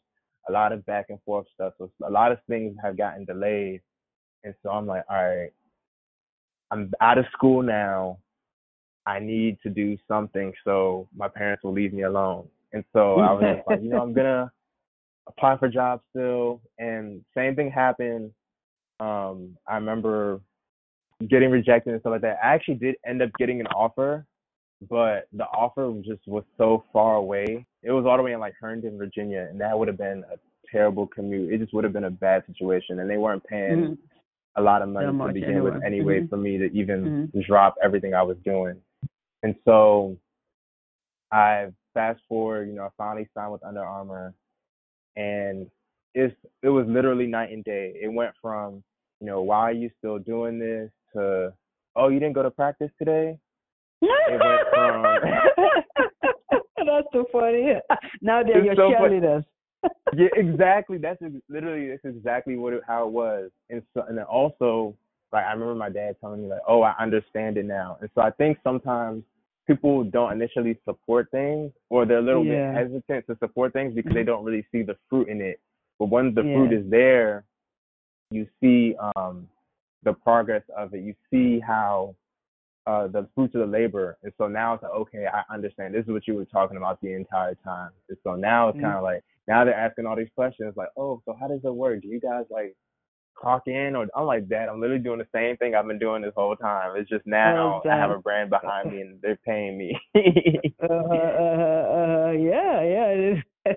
a 0.49 0.51
lot 0.51 0.71
of 0.71 0.85
back 0.85 1.07
and 1.09 1.21
forth 1.23 1.45
stuff. 1.53 1.73
So 1.77 1.91
a 2.03 2.09
lot 2.09 2.31
of 2.31 2.39
things 2.47 2.75
have 2.83 2.97
gotten 2.97 3.25
delayed. 3.25 3.81
And 4.43 4.53
so 4.63 4.69
I'm 4.69 4.85
like, 4.85 5.03
all 5.09 5.23
right, 5.23 5.51
I'm 6.71 6.91
out 7.01 7.17
of 7.17 7.25
school 7.33 7.61
now. 7.61 8.19
I 9.05 9.19
need 9.19 9.57
to 9.61 9.69
do 9.69 9.97
something 10.07 10.51
so 10.63 11.07
my 11.15 11.27
parents 11.27 11.63
will 11.63 11.73
leave 11.73 11.93
me 11.93 12.03
alone. 12.03 12.47
And 12.73 12.83
so 12.91 13.19
I 13.19 13.31
was 13.31 13.63
like, 13.67 13.81
you 13.81 13.89
know, 13.89 14.01
I'm 14.01 14.13
gonna 14.15 14.51
apply 15.27 15.57
for 15.57 15.69
jobs 15.69 16.01
still. 16.09 16.61
And 16.79 17.23
same 17.35 17.55
thing 17.55 17.71
happened. 17.71 18.31
Um, 18.99 19.57
I 19.67 19.75
remember 19.75 20.41
getting 21.29 21.51
rejected 21.51 21.93
and 21.93 22.01
stuff 22.01 22.11
like 22.11 22.21
that. 22.21 22.37
I 22.43 22.53
actually 22.53 22.75
did 22.75 22.95
end 23.05 23.21
up 23.21 23.29
getting 23.37 23.59
an 23.59 23.67
offer, 23.67 24.25
but 24.89 25.27
the 25.33 25.45
offer 25.45 25.93
just 26.03 26.27
was 26.27 26.43
so 26.57 26.83
far 26.91 27.15
away. 27.15 27.65
It 27.83 27.91
was 27.91 28.05
all 28.05 28.17
the 28.17 28.23
way 28.23 28.33
in 28.33 28.39
like 28.39 28.55
Herndon, 28.59 28.97
Virginia, 28.97 29.47
and 29.49 29.59
that 29.61 29.77
would 29.77 29.87
have 29.87 29.97
been 29.97 30.23
a 30.31 30.37
terrible 30.71 31.07
commute. 31.07 31.53
It 31.53 31.59
just 31.59 31.73
would 31.73 31.83
have 31.83 31.93
been 31.93 32.05
a 32.05 32.11
bad 32.11 32.43
situation, 32.47 32.99
and 32.99 33.09
they 33.09 33.17
weren't 33.17 33.43
paying 33.45 33.77
mm-hmm. 33.77 33.93
A 34.57 34.61
lot 34.61 34.81
of 34.81 34.89
money 34.89 35.07
to 35.07 35.33
begin 35.33 35.63
with 35.63 35.83
anyway 35.85 36.19
mm-hmm. 36.19 36.27
for 36.27 36.37
me 36.37 36.57
to 36.57 36.65
even 36.71 37.29
mm-hmm. 37.33 37.39
drop 37.45 37.75
everything 37.83 38.13
I 38.13 38.23
was 38.23 38.37
doing. 38.45 38.75
And 39.43 39.55
so 39.65 40.17
I 41.31 41.67
fast 41.93 42.21
forward, 42.27 42.67
you 42.67 42.75
know, 42.75 42.83
I 42.83 42.89
finally 42.97 43.27
signed 43.33 43.51
with 43.51 43.63
Under 43.63 43.83
Armour, 43.83 44.33
and 45.15 45.67
it's 46.13 46.35
it 46.63 46.69
was 46.69 46.85
literally 46.87 47.27
night 47.27 47.51
and 47.51 47.63
day. 47.63 47.93
It 48.01 48.11
went 48.11 48.33
from 48.41 48.83
you 49.21 49.27
know, 49.27 49.41
why 49.41 49.59
are 49.59 49.71
you 49.71 49.89
still 49.97 50.19
doing 50.19 50.59
this? 50.59 50.91
To 51.13 51.53
oh, 51.95 52.09
you 52.09 52.19
didn't 52.19 52.33
go 52.33 52.43
to 52.43 52.51
practice 52.51 52.91
today. 52.97 53.37
it 54.01 54.09
went 54.31 54.67
from 54.73 55.03
that's 56.85 57.07
so 57.13 57.25
funny. 57.31 57.73
Now 58.21 58.43
they're 58.43 58.63
your 58.63 58.75
so 58.75 58.91
cheerleaders. 58.91 59.45
Yeah, 60.15 60.27
exactly. 60.35 60.97
That's 60.97 61.21
literally 61.49 61.89
that's 61.89 62.15
exactly 62.15 62.57
what 62.57 62.73
it, 62.73 62.81
how 62.87 63.07
it 63.07 63.11
was. 63.11 63.51
And 63.69 63.81
so 63.93 64.03
and 64.07 64.17
then 64.17 64.25
also 64.25 64.95
like 65.31 65.45
I 65.45 65.51
remember 65.51 65.75
my 65.75 65.89
dad 65.89 66.15
telling 66.21 66.43
me 66.43 66.47
like, 66.49 66.61
oh, 66.67 66.81
I 66.81 66.93
understand 66.99 67.57
it 67.57 67.65
now. 67.65 67.97
And 68.01 68.09
so 68.15 68.21
I 68.21 68.31
think 68.31 68.57
sometimes 68.63 69.23
people 69.67 70.03
don't 70.03 70.31
initially 70.31 70.77
support 70.85 71.29
things 71.31 71.71
or 71.89 72.05
they're 72.05 72.19
a 72.19 72.21
little 72.21 72.45
yeah. 72.45 72.71
bit 72.71 72.91
hesitant 72.91 73.27
to 73.27 73.37
support 73.39 73.73
things 73.73 73.93
because 73.93 74.13
they 74.13 74.23
don't 74.23 74.45
really 74.45 74.65
see 74.71 74.83
the 74.83 74.95
fruit 75.09 75.27
in 75.27 75.41
it. 75.41 75.59
But 75.99 76.05
once 76.05 76.35
the 76.35 76.43
yeah. 76.43 76.55
fruit 76.55 76.73
is 76.73 76.89
there, 76.89 77.45
you 78.31 78.47
see 78.61 78.95
um, 79.15 79.47
the 80.03 80.13
progress 80.13 80.63
of 80.75 80.93
it. 80.93 81.03
You 81.03 81.15
see 81.31 81.59
how 81.59 82.15
uh, 82.87 83.07
the 83.07 83.27
fruits 83.33 83.55
of 83.55 83.61
the 83.61 83.67
labor. 83.67 84.17
And 84.23 84.31
so 84.37 84.47
now 84.47 84.75
it's 84.75 84.83
like, 84.83 84.91
okay, 84.91 85.25
I 85.25 85.41
understand. 85.53 85.93
This 85.93 86.03
is 86.03 86.11
what 86.11 86.27
you 86.27 86.35
were 86.35 86.45
talking 86.45 86.77
about 86.77 87.01
the 87.01 87.13
entire 87.13 87.55
time. 87.63 87.89
And 88.09 88.17
so 88.23 88.35
now 88.35 88.69
it's 88.69 88.77
mm-hmm. 88.77 88.85
kind 88.85 88.97
of 88.97 89.03
like, 89.03 89.23
now 89.47 89.63
they're 89.63 89.73
asking 89.73 90.05
all 90.05 90.15
these 90.15 90.27
questions 90.35 90.73
like, 90.75 90.89
oh, 90.97 91.21
so 91.25 91.35
how 91.39 91.47
does 91.47 91.61
it 91.63 91.73
work? 91.73 92.01
Do 92.01 92.07
you 92.07 92.19
guys 92.19 92.45
like 92.49 92.75
clock 93.37 93.63
in? 93.67 93.95
Or 93.95 94.07
I'm 94.15 94.25
like, 94.25 94.49
Dad, 94.49 94.69
I'm 94.69 94.81
literally 94.81 95.03
doing 95.03 95.19
the 95.19 95.27
same 95.33 95.57
thing 95.57 95.75
I've 95.75 95.87
been 95.87 95.99
doing 95.99 96.21
this 96.21 96.33
whole 96.35 96.55
time. 96.55 96.95
It's 96.95 97.09
just 97.09 97.25
now 97.25 97.81
oh, 97.83 97.89
I 97.89 97.95
have 97.95 98.11
a 98.11 98.19
brand 98.19 98.49
behind 98.49 98.91
me 98.91 99.01
and 99.01 99.19
they're 99.21 99.39
paying 99.45 99.77
me. 99.77 99.97
uh, 100.15 100.87
uh, 100.87 102.27
uh, 102.27 102.31
yeah, 102.31 102.83
yeah. 102.83 103.75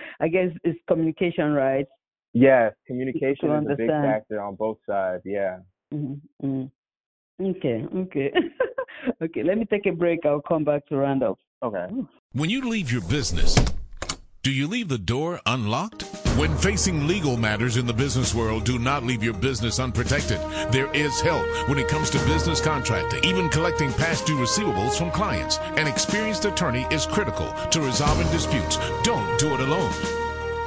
I 0.20 0.28
guess 0.28 0.50
it's 0.64 0.78
communication, 0.88 1.52
right? 1.52 1.86
Yes, 2.32 2.72
communication 2.86 3.50
is 3.50 3.66
a 3.70 3.76
big 3.76 3.88
factor 3.88 4.40
on 4.40 4.54
both 4.54 4.78
sides. 4.88 5.22
Yeah. 5.26 5.58
Mm-hmm. 5.92 6.46
mm-hmm. 6.46 6.66
Okay, 7.40 7.84
okay. 7.96 8.32
okay, 9.22 9.42
let 9.42 9.58
me 9.58 9.64
take 9.64 9.86
a 9.86 9.90
break. 9.90 10.20
I'll 10.24 10.40
come 10.40 10.64
back 10.64 10.86
to 10.86 10.96
round 10.96 11.22
up. 11.22 11.38
Okay. 11.62 11.86
When 12.32 12.50
you 12.50 12.68
leave 12.68 12.92
your 12.92 13.02
business, 13.02 13.56
do 14.42 14.50
you 14.50 14.66
leave 14.66 14.88
the 14.88 14.98
door 14.98 15.40
unlocked? 15.46 16.02
When 16.36 16.56
facing 16.56 17.06
legal 17.06 17.36
matters 17.36 17.76
in 17.76 17.86
the 17.86 17.92
business 17.92 18.34
world, 18.34 18.64
do 18.64 18.76
not 18.76 19.04
leave 19.04 19.22
your 19.22 19.34
business 19.34 19.78
unprotected. 19.78 20.40
There 20.72 20.92
is 20.92 21.20
help 21.20 21.46
when 21.68 21.78
it 21.78 21.86
comes 21.86 22.10
to 22.10 22.18
business 22.26 22.60
contracting, 22.60 23.24
even 23.24 23.48
collecting 23.50 23.92
past 23.92 24.26
due 24.26 24.36
receivables 24.36 24.98
from 24.98 25.12
clients. 25.12 25.58
An 25.76 25.86
experienced 25.86 26.44
attorney 26.44 26.86
is 26.90 27.06
critical 27.06 27.52
to 27.70 27.80
resolving 27.80 28.26
disputes. 28.32 28.78
Don't 29.04 29.38
do 29.38 29.54
it 29.54 29.60
alone. 29.60 30.21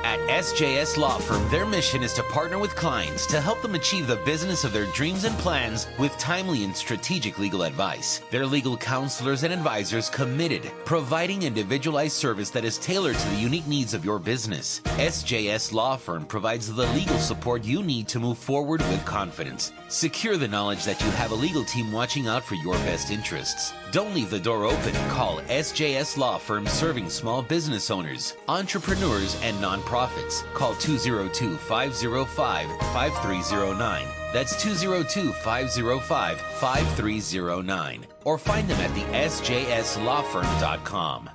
At 0.06 0.20
SJS 0.30 0.98
Law 0.98 1.18
Firm, 1.18 1.50
their 1.50 1.66
mission 1.66 2.04
is 2.04 2.14
to 2.14 2.22
partner 2.22 2.60
with 2.60 2.76
clients 2.76 3.26
to 3.26 3.42
help 3.42 3.64
them 3.64 3.74
achieve 3.74 4.06
the 4.06 4.18
business 4.18 4.64
of 4.64 4.72
their 4.72 4.86
dreams 4.94 5.24
and 5.24 5.36
plans 5.40 5.88
with 5.98 6.16
timely 6.20 6.64
and 6.64 6.76
strategic 6.76 7.40
legal 7.40 7.64
advice. 7.64 8.22
Their 8.30 8.46
legal 8.46 8.78
counselors 8.78 9.42
and 9.42 9.52
advisors 9.52 10.12
committed, 10.12 10.72
providing 10.86 11.42
individualized 11.42 12.18
service 12.18 12.52
that 12.52 12.64
is 12.64 12.78
tailored 12.78 13.16
to 13.16 13.30
the 13.30 13.36
unique 13.36 13.66
needs 13.66 13.96
of 13.96 14.06
your 14.06 14.20
business. 14.20 14.80
SJS 15.00 15.74
Law 15.74 15.98
Firm 15.98 16.24
provides 16.26 16.72
the 16.72 16.86
legal 16.94 17.18
support 17.18 17.64
you 17.64 17.82
need 17.82 18.08
to 18.10 18.20
move 18.20 18.38
forward 18.38 18.82
with 18.82 19.04
confidence. 19.06 19.72
Secure 19.88 20.38
the 20.38 20.48
knowledge 20.48 20.86
that 20.86 21.02
you 21.02 21.10
have 21.14 21.32
a 21.32 21.36
legal 21.36 21.66
team 21.66 21.92
watching 21.92 22.28
out 22.28 22.44
for 22.44 22.54
your 22.56 22.76
best 22.86 23.10
interests. 23.10 23.74
Don't 23.96 24.14
leave 24.14 24.30
the 24.30 24.38
door 24.38 24.66
open. 24.66 24.94
Call 25.08 25.40
SJS 25.44 26.18
Law 26.18 26.38
Firm 26.38 26.68
serving 26.68 27.10
small 27.10 27.42
business 27.42 27.90
owners, 27.90 28.36
entrepreneurs, 28.50 29.40
and 29.42 29.56
nonprofits. 29.64 30.44
Call 30.54 30.76
202 30.76 31.56
505 31.56 32.68
5309. 32.92 34.06
That's 34.34 34.62
202 34.62 35.32
505 35.32 36.42
5309. 36.42 38.06
Or 38.26 38.38
find 38.38 38.68
them 38.68 38.82
at 38.82 38.94
the 38.94 39.04
sjslawfirm.com. 39.14 41.30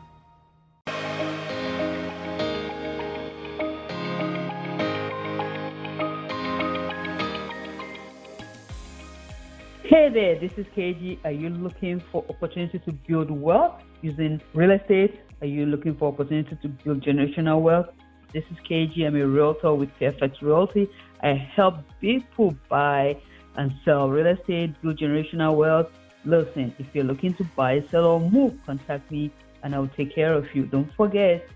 Hey 9.91 10.09
there, 10.09 10.39
this 10.39 10.53
is 10.57 10.67
KG. 10.67 11.19
Are 11.25 11.33
you 11.33 11.49
looking 11.49 12.01
for 12.13 12.25
opportunity 12.31 12.79
to 12.79 12.93
build 12.93 13.29
wealth 13.29 13.83
using 14.03 14.41
real 14.55 14.71
estate? 14.71 15.19
Are 15.41 15.49
you 15.49 15.67
looking 15.67 15.97
for 15.97 16.13
opportunity 16.13 16.57
to 16.63 16.69
build 16.69 17.01
generational 17.03 17.61
wealth? 17.61 17.89
This 18.33 18.45
is 18.53 18.59
KG. 18.59 19.05
I'm 19.05 19.17
a 19.17 19.27
realtor 19.27 19.75
with 19.75 19.91
Fairfax 19.99 20.43
Realty. 20.43 20.89
I 21.25 21.33
help 21.33 21.79
people 22.01 22.55
buy 22.69 23.17
and 23.57 23.73
sell 23.85 24.09
real 24.09 24.29
estate, 24.29 24.81
build 24.81 24.97
generational 24.97 25.57
wealth. 25.57 25.91
Listen, 26.25 26.73
if 26.79 26.87
you're 26.95 27.03
looking 27.03 27.35
to 27.35 27.43
buy, 27.57 27.83
sell, 27.91 28.05
or 28.05 28.21
move, 28.21 28.55
contact 28.65 29.11
me 29.11 29.33
and 29.65 29.75
I'll 29.75 29.91
take 29.97 30.15
care 30.15 30.35
of 30.35 30.55
you. 30.55 30.67
Don't 30.67 30.95
forget 30.95 31.49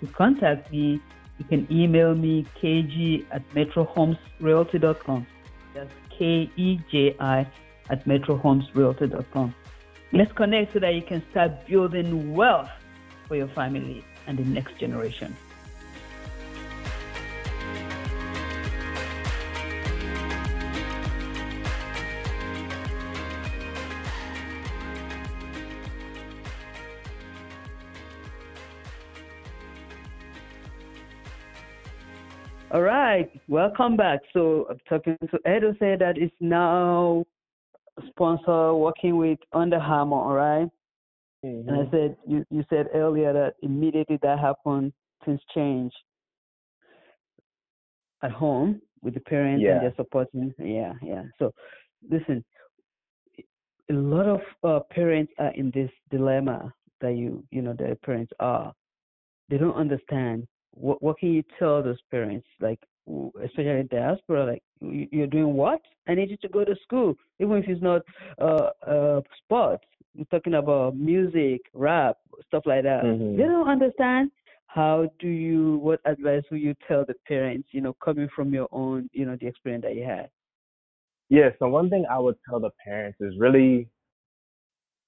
to 0.00 0.08
contact 0.08 0.72
me. 0.72 1.00
You 1.38 1.44
can 1.44 1.68
email 1.70 2.16
me 2.16 2.46
kg 2.60 3.24
at 3.30 3.48
metrohomesrealty.com. 3.50 5.24
That's 5.72 5.92
K 6.10 6.50
E 6.56 6.80
J 6.90 7.14
I 7.20 7.46
at 7.90 8.04
metrohomesrealtor.com. 8.06 9.54
Let's 10.12 10.32
connect 10.32 10.72
so 10.72 10.80
that 10.80 10.94
you 10.94 11.02
can 11.02 11.22
start 11.30 11.66
building 11.66 12.34
wealth 12.34 12.70
for 13.26 13.36
your 13.36 13.48
family 13.48 14.04
and 14.26 14.38
the 14.38 14.44
next 14.44 14.78
generation. 14.78 15.36
All 32.72 32.82
right, 32.82 33.30
welcome 33.48 33.96
back. 33.96 34.20
So 34.34 34.66
I'm 34.68 34.78
talking 34.88 35.16
to 35.30 35.56
Edo 35.56 35.74
said 35.78 36.00
that 36.00 36.18
it's 36.18 36.34
now 36.40 37.24
sponsor 38.08 38.74
working 38.74 39.16
with 39.16 39.38
Under 39.52 39.76
Armour, 39.76 40.16
all 40.16 40.34
right? 40.34 40.68
mm-hmm. 41.44 41.68
And 41.68 41.88
I 41.88 41.90
said, 41.90 42.16
you, 42.26 42.44
you 42.50 42.64
said 42.70 42.88
earlier 42.94 43.32
that 43.32 43.54
immediately 43.62 44.18
that 44.22 44.38
happened, 44.38 44.92
things 45.24 45.40
changed 45.54 45.96
at 48.22 48.30
home 48.30 48.80
with 49.02 49.14
the 49.14 49.20
parents 49.20 49.62
yeah. 49.64 49.72
and 49.72 49.82
they're 49.82 49.94
supporting. 49.96 50.52
Yeah, 50.58 50.94
yeah. 51.02 51.24
So 51.38 51.52
listen, 52.10 52.44
a 53.90 53.92
lot 53.92 54.26
of 54.26 54.40
uh, 54.64 54.80
parents 54.90 55.32
are 55.38 55.52
in 55.54 55.70
this 55.74 55.90
dilemma 56.10 56.72
that 57.00 57.16
you, 57.16 57.44
you 57.50 57.62
know, 57.62 57.74
their 57.78 57.94
parents 57.96 58.32
are. 58.40 58.72
They 59.48 59.58
don't 59.58 59.76
understand. 59.76 60.46
What, 60.72 61.02
what 61.02 61.18
can 61.18 61.32
you 61.32 61.42
tell 61.58 61.82
those 61.82 62.00
parents? 62.10 62.46
Like, 62.60 62.80
especially 63.44 63.80
in 63.80 63.88
diaspora, 63.90 64.46
like 64.46 64.62
you're 64.80 65.26
doing 65.26 65.54
what? 65.54 65.80
I 66.08 66.14
need 66.14 66.30
you 66.30 66.36
to 66.38 66.48
go 66.48 66.64
to 66.64 66.74
school, 66.82 67.14
even 67.40 67.56
if 67.58 67.68
it's 67.68 67.82
not 67.82 68.02
uh, 68.40 68.70
uh, 68.86 69.20
sports. 69.42 69.84
We're 70.16 70.24
talking 70.24 70.54
about 70.54 70.96
music, 70.96 71.60
rap, 71.74 72.16
stuff 72.46 72.64
like 72.66 72.84
that. 72.84 73.04
Mm-hmm. 73.04 73.36
They 73.36 73.44
don't 73.44 73.68
understand. 73.68 74.30
how 74.66 75.08
do 75.20 75.28
you 75.28 75.78
what 75.78 76.00
advice 76.04 76.42
will 76.50 76.58
you 76.58 76.74
tell 76.86 77.04
the 77.06 77.14
parents 77.26 77.68
you 77.72 77.80
know 77.80 77.94
coming 78.04 78.28
from 78.34 78.52
your 78.52 78.68
own 78.72 79.08
you 79.12 79.24
know 79.24 79.36
the 79.40 79.46
experience 79.46 79.84
that 79.84 79.94
you 79.94 80.04
had 80.04 80.28
Yeah, 81.28 81.50
so 81.58 81.68
one 81.68 81.88
thing 81.90 82.04
I 82.10 82.18
would 82.18 82.36
tell 82.48 82.60
the 82.60 82.70
parents 82.84 83.18
is 83.20 83.32
really 83.38 83.88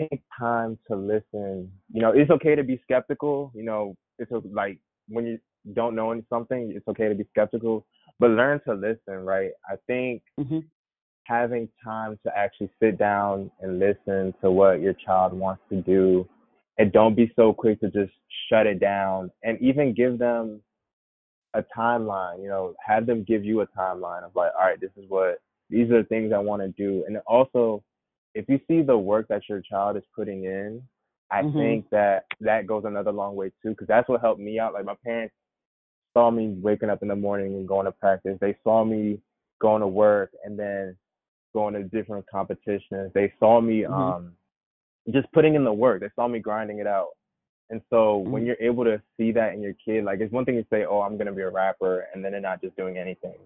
take 0.00 0.22
time 0.38 0.78
to 0.88 0.96
listen. 0.96 1.70
You 1.92 2.02
know, 2.02 2.12
it's 2.12 2.30
okay 2.30 2.54
to 2.54 2.64
be 2.64 2.80
skeptical. 2.82 3.52
You 3.54 3.64
know, 3.64 3.94
it's 4.18 4.30
like 4.52 4.78
when 5.08 5.26
you 5.26 5.38
don't 5.74 5.94
know 5.94 6.20
something, 6.28 6.72
it's 6.74 6.88
okay 6.88 7.08
to 7.08 7.14
be 7.14 7.26
skeptical, 7.30 7.86
but 8.18 8.30
learn 8.30 8.60
to 8.66 8.74
listen, 8.74 9.24
right? 9.24 9.50
I 9.68 9.76
think 9.86 10.22
mhm 10.40 10.64
having 11.24 11.68
time 11.84 12.18
to 12.24 12.36
actually 12.36 12.70
sit 12.80 12.98
down 12.98 13.50
and 13.60 13.78
listen 13.78 14.32
to 14.40 14.50
what 14.50 14.80
your 14.80 14.94
child 14.94 15.32
wants 15.34 15.62
to 15.68 15.82
do 15.82 16.26
and 16.78 16.90
don't 16.92 17.14
be 17.14 17.30
so 17.36 17.52
quick 17.52 17.78
to 17.80 17.90
just 17.90 18.12
shut 18.48 18.66
it 18.66 18.80
down 18.80 19.30
and 19.42 19.60
even 19.60 19.92
give 19.92 20.18
them 20.18 20.60
a 21.54 21.62
timeline 21.76 22.42
you 22.42 22.48
know 22.48 22.74
have 22.84 23.06
them 23.06 23.24
give 23.24 23.44
you 23.44 23.60
a 23.60 23.66
timeline 23.68 24.22
of 24.22 24.34
like 24.34 24.50
all 24.58 24.66
right 24.66 24.80
this 24.80 24.90
is 24.96 25.04
what 25.08 25.40
these 25.70 25.90
are 25.90 26.02
the 26.02 26.08
things 26.08 26.32
i 26.32 26.38
want 26.38 26.62
to 26.62 26.68
do 26.68 27.04
and 27.06 27.18
also 27.26 27.82
if 28.34 28.46
you 28.48 28.58
see 28.68 28.80
the 28.82 28.96
work 28.96 29.26
that 29.28 29.42
your 29.48 29.60
child 29.60 29.96
is 29.96 30.02
putting 30.14 30.44
in 30.44 30.82
i 31.30 31.42
Mhm. 31.42 31.56
think 31.56 31.90
that 31.90 32.24
that 32.40 32.66
goes 32.66 32.84
another 32.86 33.12
long 33.12 33.36
way 33.36 33.50
too 33.62 33.70
because 33.70 33.86
that's 33.88 34.08
what 34.08 34.20
helped 34.20 34.40
me 34.40 34.58
out 34.58 34.72
like 34.72 34.84
my 34.84 34.94
parents 35.04 35.34
saw 36.14 36.30
me 36.30 36.56
waking 36.60 36.90
up 36.90 37.02
in 37.02 37.08
the 37.08 37.16
morning 37.16 37.54
and 37.54 37.68
going 37.68 37.86
to 37.86 37.92
practice 37.92 38.38
they 38.40 38.56
saw 38.64 38.84
me 38.84 39.20
going 39.60 39.80
to 39.80 39.88
work 39.88 40.30
and 40.44 40.58
then 40.58 40.96
going 41.54 41.74
to 41.74 41.82
different 41.84 42.24
competitions. 42.30 43.10
They 43.14 43.32
saw 43.40 43.60
me 43.60 43.84
Mhm. 43.86 44.16
um 44.16 44.32
just 45.12 45.30
putting 45.32 45.54
in 45.54 45.64
the 45.64 45.72
work. 45.72 46.00
They 46.00 46.10
saw 46.14 46.28
me 46.28 46.38
grinding 46.38 46.78
it 46.78 46.86
out. 46.86 47.10
And 47.70 47.80
so 47.90 48.18
when 48.18 48.44
Mhm. 48.44 48.46
you're 48.46 48.56
able 48.60 48.84
to 48.84 49.00
see 49.16 49.32
that 49.32 49.54
in 49.54 49.60
your 49.62 49.74
kid, 49.74 50.04
like 50.04 50.20
it's 50.20 50.32
one 50.32 50.44
thing 50.44 50.56
to 50.56 50.66
say, 50.70 50.84
"Oh, 50.84 51.00
I'm 51.02 51.18
gonna 51.18 51.32
be 51.32 51.42
a 51.42 51.50
rapper," 51.50 52.06
and 52.14 52.24
then 52.24 52.32
they're 52.32 52.40
not 52.40 52.62
just 52.62 52.76
doing 52.76 52.98
anything. 52.98 53.36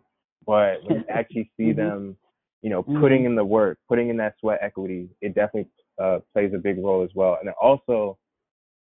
But 0.46 0.82
when 0.84 0.98
you 0.98 1.04
actually 1.08 1.50
see 1.56 1.72
Mhm. 1.72 1.76
them, 1.76 2.16
you 2.62 2.70
know, 2.70 2.82
Mhm. 2.88 3.00
putting 3.00 3.24
in 3.24 3.34
the 3.34 3.44
work, 3.44 3.78
putting 3.88 4.08
in 4.08 4.16
that 4.18 4.34
sweat 4.40 4.60
equity, 4.62 5.08
it 5.20 5.34
definitely 5.34 5.70
uh, 5.98 6.20
plays 6.32 6.52
a 6.54 6.58
big 6.58 6.78
role 6.78 7.02
as 7.02 7.10
well. 7.14 7.38
And 7.40 7.50
also, 7.60 8.18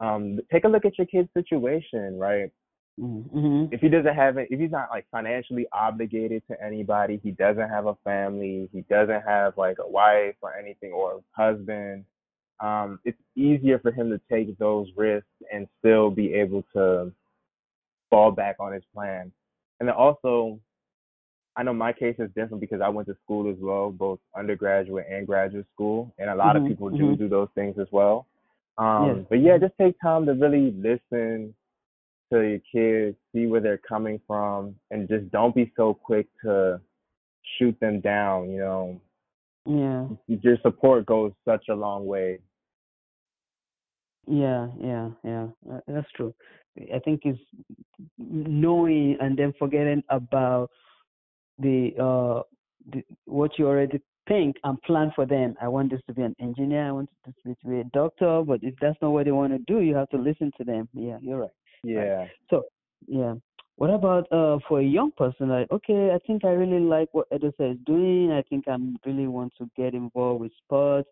um, 0.01 0.41
take 0.51 0.65
a 0.65 0.69
look 0.69 0.85
at 0.85 0.99
your 0.99 1.07
kid's 1.07 1.29
situation, 1.35 2.19
right? 2.19 2.51
Mhm. 3.01 3.73
if 3.73 3.81
he 3.81 3.89
doesn't 3.89 4.15
have 4.15 4.37
it, 4.39 4.49
if 4.51 4.61
he's 4.61 4.71
not 4.71 4.91
like 4.91 5.07
financially 5.11 5.67
obligated 5.73 6.43
to 6.49 6.63
anybody, 6.63 7.19
he 7.23 7.31
doesn't 7.33 7.69
have 7.69 7.87
a 7.87 7.95
family, 8.05 8.69
he 8.73 8.83
doesn't 8.83 9.23
have 9.23 9.57
like 9.57 9.79
a 9.79 9.89
wife 9.89 10.37
or 10.43 10.55
anything 10.55 10.93
or 10.93 11.15
a 11.17 11.43
husband, 11.43 12.05
um, 12.61 13.01
it's 13.05 13.19
easier 13.35 13.79
for 13.79 13.91
him 13.93 14.11
to 14.11 14.21
take 14.31 14.57
those 14.59 14.89
risks 14.97 15.29
and 15.53 15.67
still 15.79 16.11
be 16.11 16.33
able 16.35 16.63
to 16.75 17.13
fall 18.11 18.31
back 18.31 18.57
on 18.61 18.73
his 18.73 18.85
plan. 18.95 19.33
And 19.81 19.89
then 19.89 19.97
also, 19.97 20.59
I 21.57 21.63
know 21.63 21.73
my 21.75 21.93
case 21.93 22.17
is 22.19 22.31
different 22.35 22.61
because 22.61 22.81
I 22.81 22.89
went 22.89 23.09
to 23.09 23.17
school 23.25 23.51
as 23.51 23.57
well, 23.61 23.91
both 23.91 24.21
undergraduate 24.37 25.07
and 25.11 25.27
graduate 25.27 25.67
school, 25.75 26.13
and 26.19 26.31
a 26.31 26.35
lot 26.35 26.57
of 26.57 26.63
Mhm, 26.63 26.69
people 26.69 26.91
do 26.91 27.13
mhm. 27.13 27.19
do 27.19 27.29
those 27.29 27.49
things 27.55 27.79
as 27.79 27.89
well. 27.91 28.27
Um, 28.79 29.17
Yes. 29.19 29.27
But 29.29 29.41
yeah, 29.41 29.59
just 29.59 29.77
take 29.79 29.99
time 30.01 30.27
to 30.27 30.35
really 30.35 30.71
listen 30.73 31.55
to 32.33 32.41
your 32.41 32.61
kids, 32.73 33.17
see 33.33 33.47
where 33.47 33.61
they're 33.61 33.79
coming 33.79 34.21
from, 34.27 34.75
and 34.91 35.09
just 35.09 35.31
don't 35.31 35.55
be 35.55 35.73
so 35.77 35.95
quick 35.95 36.27
to 36.45 36.81
shoot 37.59 37.79
them 37.81 38.01
down. 38.01 38.51
You 38.51 38.59
know, 38.59 39.01
Yeah. 39.67 40.09
your 40.27 40.57
support 40.59 41.07
goes 41.07 41.33
such 41.45 41.69
a 41.69 41.75
long 41.75 42.07
way. 42.07 42.41
Yeah, 44.27 44.69
yeah, 44.81 45.11
yeah. 45.25 45.49
Uh, 45.71 45.81
That's 45.87 46.11
true. 46.13 46.35
I 46.95 47.01
think 47.01 47.23
it's 47.25 47.41
knowing 48.19 49.19
and 49.21 49.37
then 49.37 49.53
forgetting 49.59 50.03
about 50.09 50.71
the 51.59 51.95
uh 51.99 52.43
the, 52.93 53.05
what 53.27 53.59
you 53.59 53.67
already 53.67 54.01
think 54.29 54.57
and 54.65 54.81
plan 54.83 55.13
for 55.15 55.27
them. 55.27 55.55
I 55.61 55.69
want 55.69 55.91
this 55.91 56.01
to 56.07 56.15
be 56.15 56.23
an 56.23 56.35
engineer. 56.41 56.89
I 56.89 56.93
want 56.93 57.11
this 57.45 57.57
to 57.63 57.69
be 57.69 57.81
a 57.81 57.85
doctor. 57.93 58.43
But 58.43 58.61
if 58.63 58.75
that's 58.81 58.97
not 59.03 59.11
what 59.11 59.25
they 59.27 59.33
want 59.33 59.53
to 59.53 59.59
do, 59.73 59.81
you 59.81 59.95
have 59.97 60.09
to 60.11 60.17
listen 60.17 60.51
to 60.57 60.65
them. 60.65 60.89
Yeah, 60.95 61.19
you're 61.21 61.41
right. 61.41 61.51
Yeah. 61.83 62.27
So 62.51 62.65
yeah. 63.07 63.35
What 63.77 63.91
about 63.91 64.31
uh 64.33 64.59
for 64.69 64.81
a 64.81 64.85
young 64.85 65.11
person 65.13 65.49
like 65.49 65.71
okay, 65.73 66.11
I 66.15 66.19
think 66.27 66.45
I 66.45 66.51
really 66.51 66.81
like 66.81 67.09
what 67.13 67.31
Edosa 67.31 67.73
is 67.73 67.79
doing. 67.85 68.31
I 68.33 68.43
think 68.43 68.69
I'm 68.69 68.97
really 69.05 69.27
want 69.27 69.53
to 69.59 69.69
get 69.77 69.95
involved 69.95 70.41
with 70.43 70.53
sports. 70.65 71.09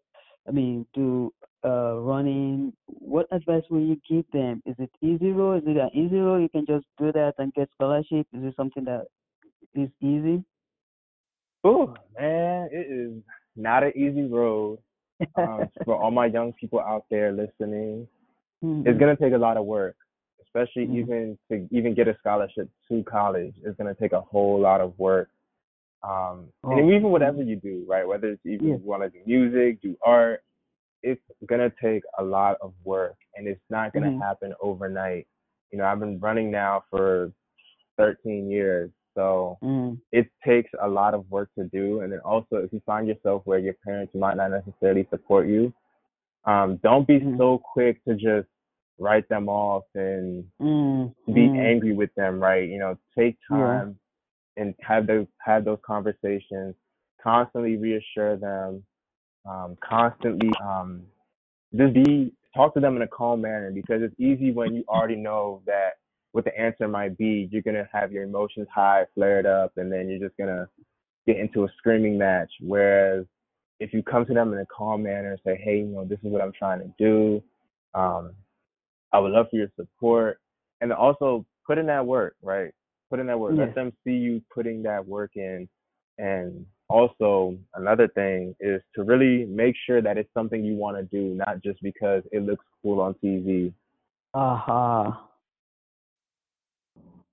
I 0.46 0.52
mean 0.52 0.86
do 0.94 1.32
uh 1.64 1.96
running. 1.96 2.72
What 2.86 3.26
advice 3.32 3.64
will 3.70 3.80
you 3.80 4.00
give 4.08 4.24
them? 4.32 4.62
Is 4.66 4.76
it 4.78 4.90
easy 5.02 5.32
road? 5.32 5.62
Is 5.62 5.68
it 5.68 5.76
an 5.76 5.90
easy 5.94 6.18
road? 6.18 6.42
You 6.42 6.48
can 6.48 6.66
just 6.66 6.86
do 6.98 7.12
that 7.12 7.34
and 7.38 7.52
get 7.54 7.70
scholarship? 7.74 8.26
Is 8.32 8.44
it 8.44 8.54
something 8.56 8.84
that 8.84 9.06
is 9.74 9.88
easy? 10.00 10.44
Oh 11.64 11.94
man, 12.18 12.68
it 12.72 12.86
is 12.90 13.22
not 13.56 13.82
an 13.82 13.92
easy 13.96 14.26
road. 14.26 14.78
Um, 15.36 15.68
for 15.84 15.96
all 16.00 16.10
my 16.10 16.26
young 16.26 16.52
people 16.54 16.80
out 16.80 17.04
there 17.10 17.32
listening, 17.32 18.06
Mhm. 18.64 18.86
it's 18.86 18.98
gonna 18.98 19.16
take 19.16 19.32
a 19.34 19.38
lot 19.38 19.56
of 19.56 19.66
work, 19.66 19.96
especially 20.54 20.86
Mhm. 20.86 20.94
even 20.96 21.38
to 21.50 21.68
even 21.70 21.94
get 21.94 22.08
a 22.08 22.16
scholarship 22.18 22.68
to 22.88 23.02
college. 23.04 23.54
is 23.64 23.76
gonna 23.76 23.94
take 23.94 24.12
a 24.12 24.20
whole 24.20 24.58
lot 24.58 24.80
of 24.80 24.98
work. 24.98 25.30
Um, 26.02 26.52
Oh, 26.64 26.72
and 26.78 26.90
even 26.90 27.10
whatever 27.10 27.42
you 27.42 27.56
do, 27.56 27.84
right? 27.86 28.06
Whether 28.06 28.30
it's 28.30 28.46
even 28.46 28.68
Yeah. 28.68 28.76
you 28.76 28.82
want 28.84 29.02
to 29.02 29.10
do 29.10 29.20
music, 29.26 29.80
do 29.82 29.96
art, 30.02 30.42
it's 31.02 31.22
gonna 31.46 31.70
take 31.80 32.02
a 32.18 32.24
lot 32.24 32.56
of 32.60 32.74
work, 32.84 33.16
and 33.34 33.46
it's 33.46 33.70
not 33.70 33.92
gonna 33.92 34.10
Mhm. 34.10 34.20
happen 34.20 34.54
overnight. 34.60 35.26
You 35.70 35.78
know, 35.78 35.84
I've 35.84 36.00
been 36.00 36.18
running 36.18 36.50
now 36.50 36.84
for 36.90 37.32
13 37.96 38.50
years, 38.50 38.90
so 39.14 39.58
Mm. 39.62 40.00
it 40.10 40.28
takes 40.42 40.70
a 40.80 40.88
lot 40.88 41.14
of 41.14 41.30
work 41.30 41.50
to 41.54 41.64
do. 41.64 42.00
And 42.00 42.12
then 42.12 42.20
also, 42.20 42.56
if 42.56 42.72
you 42.72 42.80
find 42.80 43.06
yourself 43.06 43.46
where 43.46 43.58
your 43.58 43.74
parents 43.74 44.14
might 44.14 44.36
not 44.36 44.50
necessarily 44.50 45.04
support 45.10 45.46
you, 45.46 45.72
um, 46.44 46.76
don't 46.78 47.06
be 47.06 47.20
Mhm. 47.20 47.36
so 47.36 47.58
quick 47.58 48.02
to 48.04 48.14
just 48.14 48.48
write 49.00 49.28
them 49.28 49.48
off 49.48 49.84
and 49.94 50.44
Mm. 50.60 51.14
be 51.32 51.48
mm. 51.48 51.58
angry 51.58 51.92
with 51.92 52.14
them, 52.14 52.40
right? 52.40 52.68
You 52.68 52.78
know, 52.78 52.98
take 53.18 53.38
Yeah. 53.50 53.56
time 53.56 53.98
and 54.56 54.74
have 54.80 55.06
those 55.06 55.26
have 55.40 55.64
those 55.64 55.78
conversations. 55.82 56.76
Constantly 57.22 57.76
reassure 57.76 58.36
them. 58.36 58.84
Um, 59.46 59.76
constantly 59.80 60.50
um, 60.62 61.02
just 61.74 61.94
be 61.94 62.34
talk 62.54 62.74
to 62.74 62.80
them 62.80 62.96
in 62.96 63.02
a 63.02 63.08
calm 63.08 63.40
manner 63.42 63.70
because 63.70 64.02
it's 64.02 64.18
easy 64.18 64.52
when 64.52 64.74
you 64.74 64.84
already 64.88 65.16
know 65.16 65.62
that 65.66 65.94
what 66.32 66.44
the 66.44 66.58
answer 66.58 66.88
might 66.88 67.16
be. 67.16 67.48
You're 67.50 67.62
gonna 67.62 67.88
have 67.92 68.12
your 68.12 68.24
emotions 68.24 68.68
high, 68.74 69.06
flared 69.14 69.46
up, 69.46 69.72
and 69.76 69.90
then 69.90 70.08
you're 70.08 70.20
just 70.28 70.36
gonna 70.36 70.68
get 71.26 71.38
into 71.38 71.64
a 71.64 71.68
screaming 71.78 72.18
match. 72.18 72.52
Whereas 72.60 73.26
if 73.80 73.94
you 73.94 74.02
come 74.02 74.26
to 74.26 74.34
them 74.34 74.52
in 74.52 74.60
a 74.60 74.66
calm 74.66 75.02
manner 75.04 75.32
and 75.32 75.40
say, 75.44 75.56
"Hey, 75.56 75.78
you 75.78 75.86
know, 75.86 76.04
this 76.04 76.18
is 76.20 76.30
what 76.30 76.42
I'm 76.42 76.52
trying 76.52 76.80
to 76.80 76.94
do. 76.98 77.42
Um, 77.94 78.34
I 79.12 79.18
would 79.18 79.32
love 79.32 79.46
for 79.50 79.56
your 79.56 79.70
support," 79.76 80.38
and 80.80 80.92
also 80.92 81.44
put 81.66 81.78
in 81.78 81.86
that 81.86 82.06
work, 82.06 82.36
right? 82.42 82.72
Put 83.10 83.20
in 83.20 83.26
that 83.26 83.38
work. 83.38 83.52
Yes. 83.56 83.66
Let 83.66 83.74
them 83.74 83.92
see 84.04 84.12
you 84.12 84.42
putting 84.54 84.82
that 84.84 85.06
work 85.06 85.32
in. 85.36 85.68
And 86.18 86.66
also 86.88 87.56
another 87.74 88.08
thing 88.08 88.54
is 88.60 88.82
to 88.94 89.04
really 89.04 89.46
make 89.46 89.74
sure 89.86 90.02
that 90.02 90.18
it's 90.18 90.32
something 90.34 90.64
you 90.64 90.74
want 90.74 90.96
to 90.96 91.02
do, 91.04 91.34
not 91.34 91.62
just 91.62 91.80
because 91.82 92.22
it 92.32 92.44
looks 92.44 92.64
cool 92.82 93.00
on 93.00 93.14
TV. 93.14 93.72
Aha. 94.34 95.06
Uh-huh. 95.06 95.26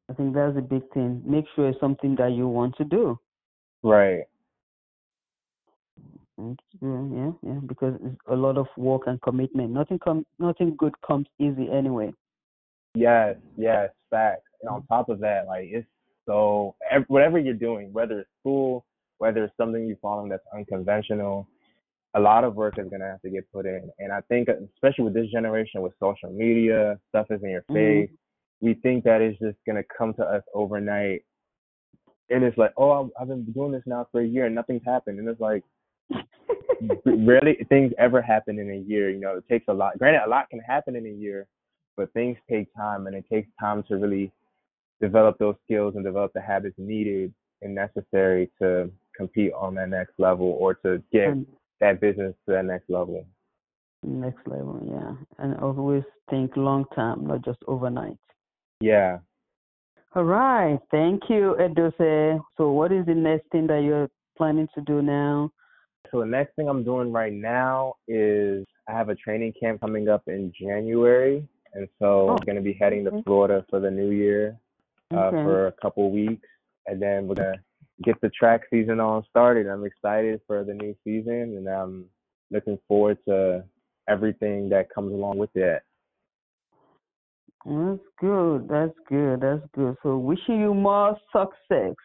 I 0.09 0.13
think 0.13 0.33
that's 0.33 0.57
a 0.57 0.61
big 0.61 0.89
thing. 0.93 1.21
Make 1.25 1.45
sure 1.55 1.67
it's 1.67 1.79
something 1.79 2.15
that 2.15 2.31
you 2.31 2.47
want 2.47 2.77
to 2.77 2.85
do. 2.85 3.19
Right. 3.83 4.23
Yeah, 6.37 6.53
yeah, 6.81 7.31
yeah. 7.41 7.59
Because 7.65 7.95
it's 8.03 8.17
a 8.27 8.35
lot 8.35 8.57
of 8.57 8.67
work 8.77 9.03
and 9.07 9.21
commitment. 9.21 9.71
Nothing 9.71 9.99
come, 9.99 10.25
nothing 10.39 10.75
good 10.77 10.93
comes 11.05 11.27
easy 11.39 11.69
anyway. 11.71 12.13
Yes, 12.95 13.37
yes, 13.57 13.89
facts. 14.09 14.43
And 14.61 14.69
on 14.69 14.85
top 14.87 15.09
of 15.09 15.19
that, 15.19 15.47
like 15.47 15.67
it's 15.71 15.87
so 16.25 16.75
whatever 17.07 17.39
you're 17.39 17.53
doing, 17.53 17.91
whether 17.93 18.19
it's 18.19 18.29
school, 18.39 18.85
whether 19.17 19.45
it's 19.45 19.57
something 19.57 19.87
you're 19.87 19.97
following 19.97 20.29
that's 20.29 20.43
unconventional, 20.53 21.47
a 22.13 22.19
lot 22.19 22.43
of 22.43 22.55
work 22.55 22.77
is 22.77 22.87
gonna 22.89 23.05
have 23.05 23.21
to 23.21 23.29
get 23.29 23.51
put 23.51 23.65
in. 23.65 23.89
And 23.99 24.11
I 24.11 24.21
think, 24.21 24.47
especially 24.49 25.05
with 25.05 25.13
this 25.13 25.29
generation, 25.31 25.81
with 25.81 25.93
social 25.99 26.31
media, 26.31 26.99
stuff 27.09 27.27
is 27.31 27.41
in 27.43 27.49
your 27.49 27.63
Mhm. 27.63 27.73
face. 27.73 28.11
We 28.61 28.73
think 28.75 29.03
that 29.03 29.21
it's 29.21 29.39
just 29.39 29.57
gonna 29.65 29.83
come 29.83 30.13
to 30.15 30.25
us 30.25 30.43
overnight, 30.53 31.23
and 32.29 32.43
it's 32.43 32.57
like, 32.57 32.73
oh, 32.77 33.09
I've 33.19 33.27
been 33.27 33.45
doing 33.51 33.71
this 33.71 33.85
now 33.85 34.07
for 34.11 34.21
a 34.21 34.25
year 34.25 34.45
and 34.45 34.55
nothing's 34.55 34.83
happened. 34.83 35.19
And 35.19 35.29
it's 35.29 35.39
like, 35.39 35.63
rarely 37.05 37.57
things 37.69 37.91
ever 37.97 38.21
happen 38.21 38.59
in 38.59 38.71
a 38.71 38.77
year. 38.77 39.09
You 39.09 39.19
know, 39.19 39.37
it 39.37 39.45
takes 39.49 39.65
a 39.67 39.73
lot. 39.73 39.97
Granted, 39.97 40.21
a 40.25 40.29
lot 40.29 40.49
can 40.49 40.59
happen 40.59 40.95
in 40.95 41.05
a 41.05 41.09
year, 41.09 41.47
but 41.95 42.11
things 42.13 42.37
take 42.49 42.73
time, 42.75 43.07
and 43.07 43.15
it 43.15 43.25
takes 43.31 43.49
time 43.59 43.83
to 43.87 43.95
really 43.95 44.31
develop 45.01 45.37
those 45.37 45.55
skills 45.63 45.95
and 45.95 46.03
develop 46.03 46.31
the 46.33 46.41
habits 46.41 46.75
needed 46.77 47.33
and 47.61 47.73
necessary 47.73 48.49
to 48.61 48.89
compete 49.15 49.51
on 49.53 49.75
that 49.75 49.89
next 49.89 50.13
level 50.17 50.57
or 50.59 50.75
to 50.75 51.01
get 51.11 51.29
And 51.29 51.47
that 51.79 51.99
business 51.99 52.33
to 52.45 52.53
that 52.53 52.65
next 52.65 52.89
level. 52.89 53.25
next 54.03 54.47
level, 54.47 54.79
yeah. 54.85 55.13
And 55.43 55.59
always 55.59 56.03
think 56.29 56.55
long 56.55 56.85
term, 56.95 57.27
not 57.27 57.43
just 57.43 57.59
overnight. 57.67 58.17
Yeah. 58.79 59.19
All 60.15 60.23
right. 60.23 60.79
Thank 60.91 61.23
you, 61.29 61.55
Edose. 61.59 62.39
So, 62.57 62.71
what 62.71 62.91
is 62.91 63.05
the 63.05 63.13
next 63.13 63.49
thing 63.51 63.67
that 63.67 63.83
you're 63.83 64.09
planning 64.37 64.67
to 64.75 64.81
do 64.81 65.01
now? 65.01 65.51
So, 66.11 66.19
the 66.21 66.25
next 66.25 66.55
thing 66.55 66.69
I'm 66.69 66.83
doing 66.83 67.11
right 67.11 67.33
now 67.33 67.95
is 68.07 68.65
I 68.87 68.93
have 68.93 69.09
a 69.09 69.15
training 69.15 69.53
camp 69.59 69.81
coming 69.81 70.07
up 70.09 70.23
in 70.27 70.53
January. 70.59 71.47
And 71.73 71.87
so, 71.99 72.29
Oh, 72.29 72.29
I'm 72.29 72.45
going 72.45 72.55
to 72.55 72.61
be 72.61 72.73
heading 72.73 73.03
to. 73.05 73.21
Florida 73.23 73.65
for 73.69 73.79
the 73.79 73.91
new 73.91 74.11
year 74.11 74.57
uh, 75.13 75.17
Okay. 75.27 75.43
for 75.43 75.67
a 75.67 75.71
couple 75.73 76.09
weeks. 76.11 76.47
And 76.87 77.01
then 77.01 77.27
we're 77.27 77.35
going 77.35 77.53
to 77.55 77.59
get 78.03 78.19
the 78.21 78.29
track 78.29 78.61
season 78.69 78.99
on 78.99 79.23
started. 79.29 79.67
I'm 79.67 79.85
excited 79.85 80.39
for 80.47 80.63
the 80.63 80.73
new 80.73 80.95
season 81.03 81.57
and 81.57 81.67
I'm 81.67 82.05
looking 82.51 82.79
forward 82.87 83.17
to 83.27 83.65
everything 84.07 84.69
that 84.69 84.89
comes 84.89 85.11
along 85.11 85.37
with 85.37 85.53
it. 85.55 85.83
That's 87.65 87.99
good. 88.19 88.69
That's 88.69 88.93
good. 89.09 89.41
That's 89.41 89.63
good. 89.75 89.95
So, 90.03 90.17
wishing 90.17 90.61
you 90.61 90.73
more 90.73 91.17
success, 91.33 91.95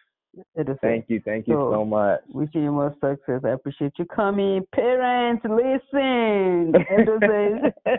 Edose. 0.57 0.79
Thank 0.81 1.07
you. 1.09 1.21
Thank 1.25 1.47
you 1.47 1.55
So- 1.55 1.73
so 1.73 1.85
much. 1.85 2.21
Wishing 2.29 2.63
you 2.65 2.73
more 2.73 2.95
success. 3.01 3.43
I 3.45 3.51
appreciate 3.51 3.93
you 3.99 4.05
coming. 4.07 4.67
Parents, 4.75 5.45
listen. 5.45 6.75
Edose. 6.91 7.73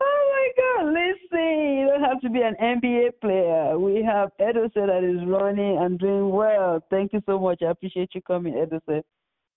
oh 0.00 0.20
my 0.32 0.48
God, 0.56 0.86
listen. 0.92 1.78
You 1.78 1.86
don't 1.88 2.02
have 2.02 2.20
to 2.22 2.30
be 2.30 2.40
an 2.42 2.56
NBA 2.60 3.20
player. 3.20 3.78
We 3.78 4.02
have 4.02 4.30
Edose 4.40 4.70
that 4.74 5.04
is 5.04 5.26
running 5.28 5.78
and 5.78 5.98
doing 5.98 6.30
well. 6.30 6.80
Thank 6.90 7.12
you 7.12 7.20
so 7.26 7.38
much. 7.38 7.62
I 7.62 7.70
appreciate 7.70 8.10
you 8.14 8.22
coming, 8.22 8.54
Edose. 8.54 9.02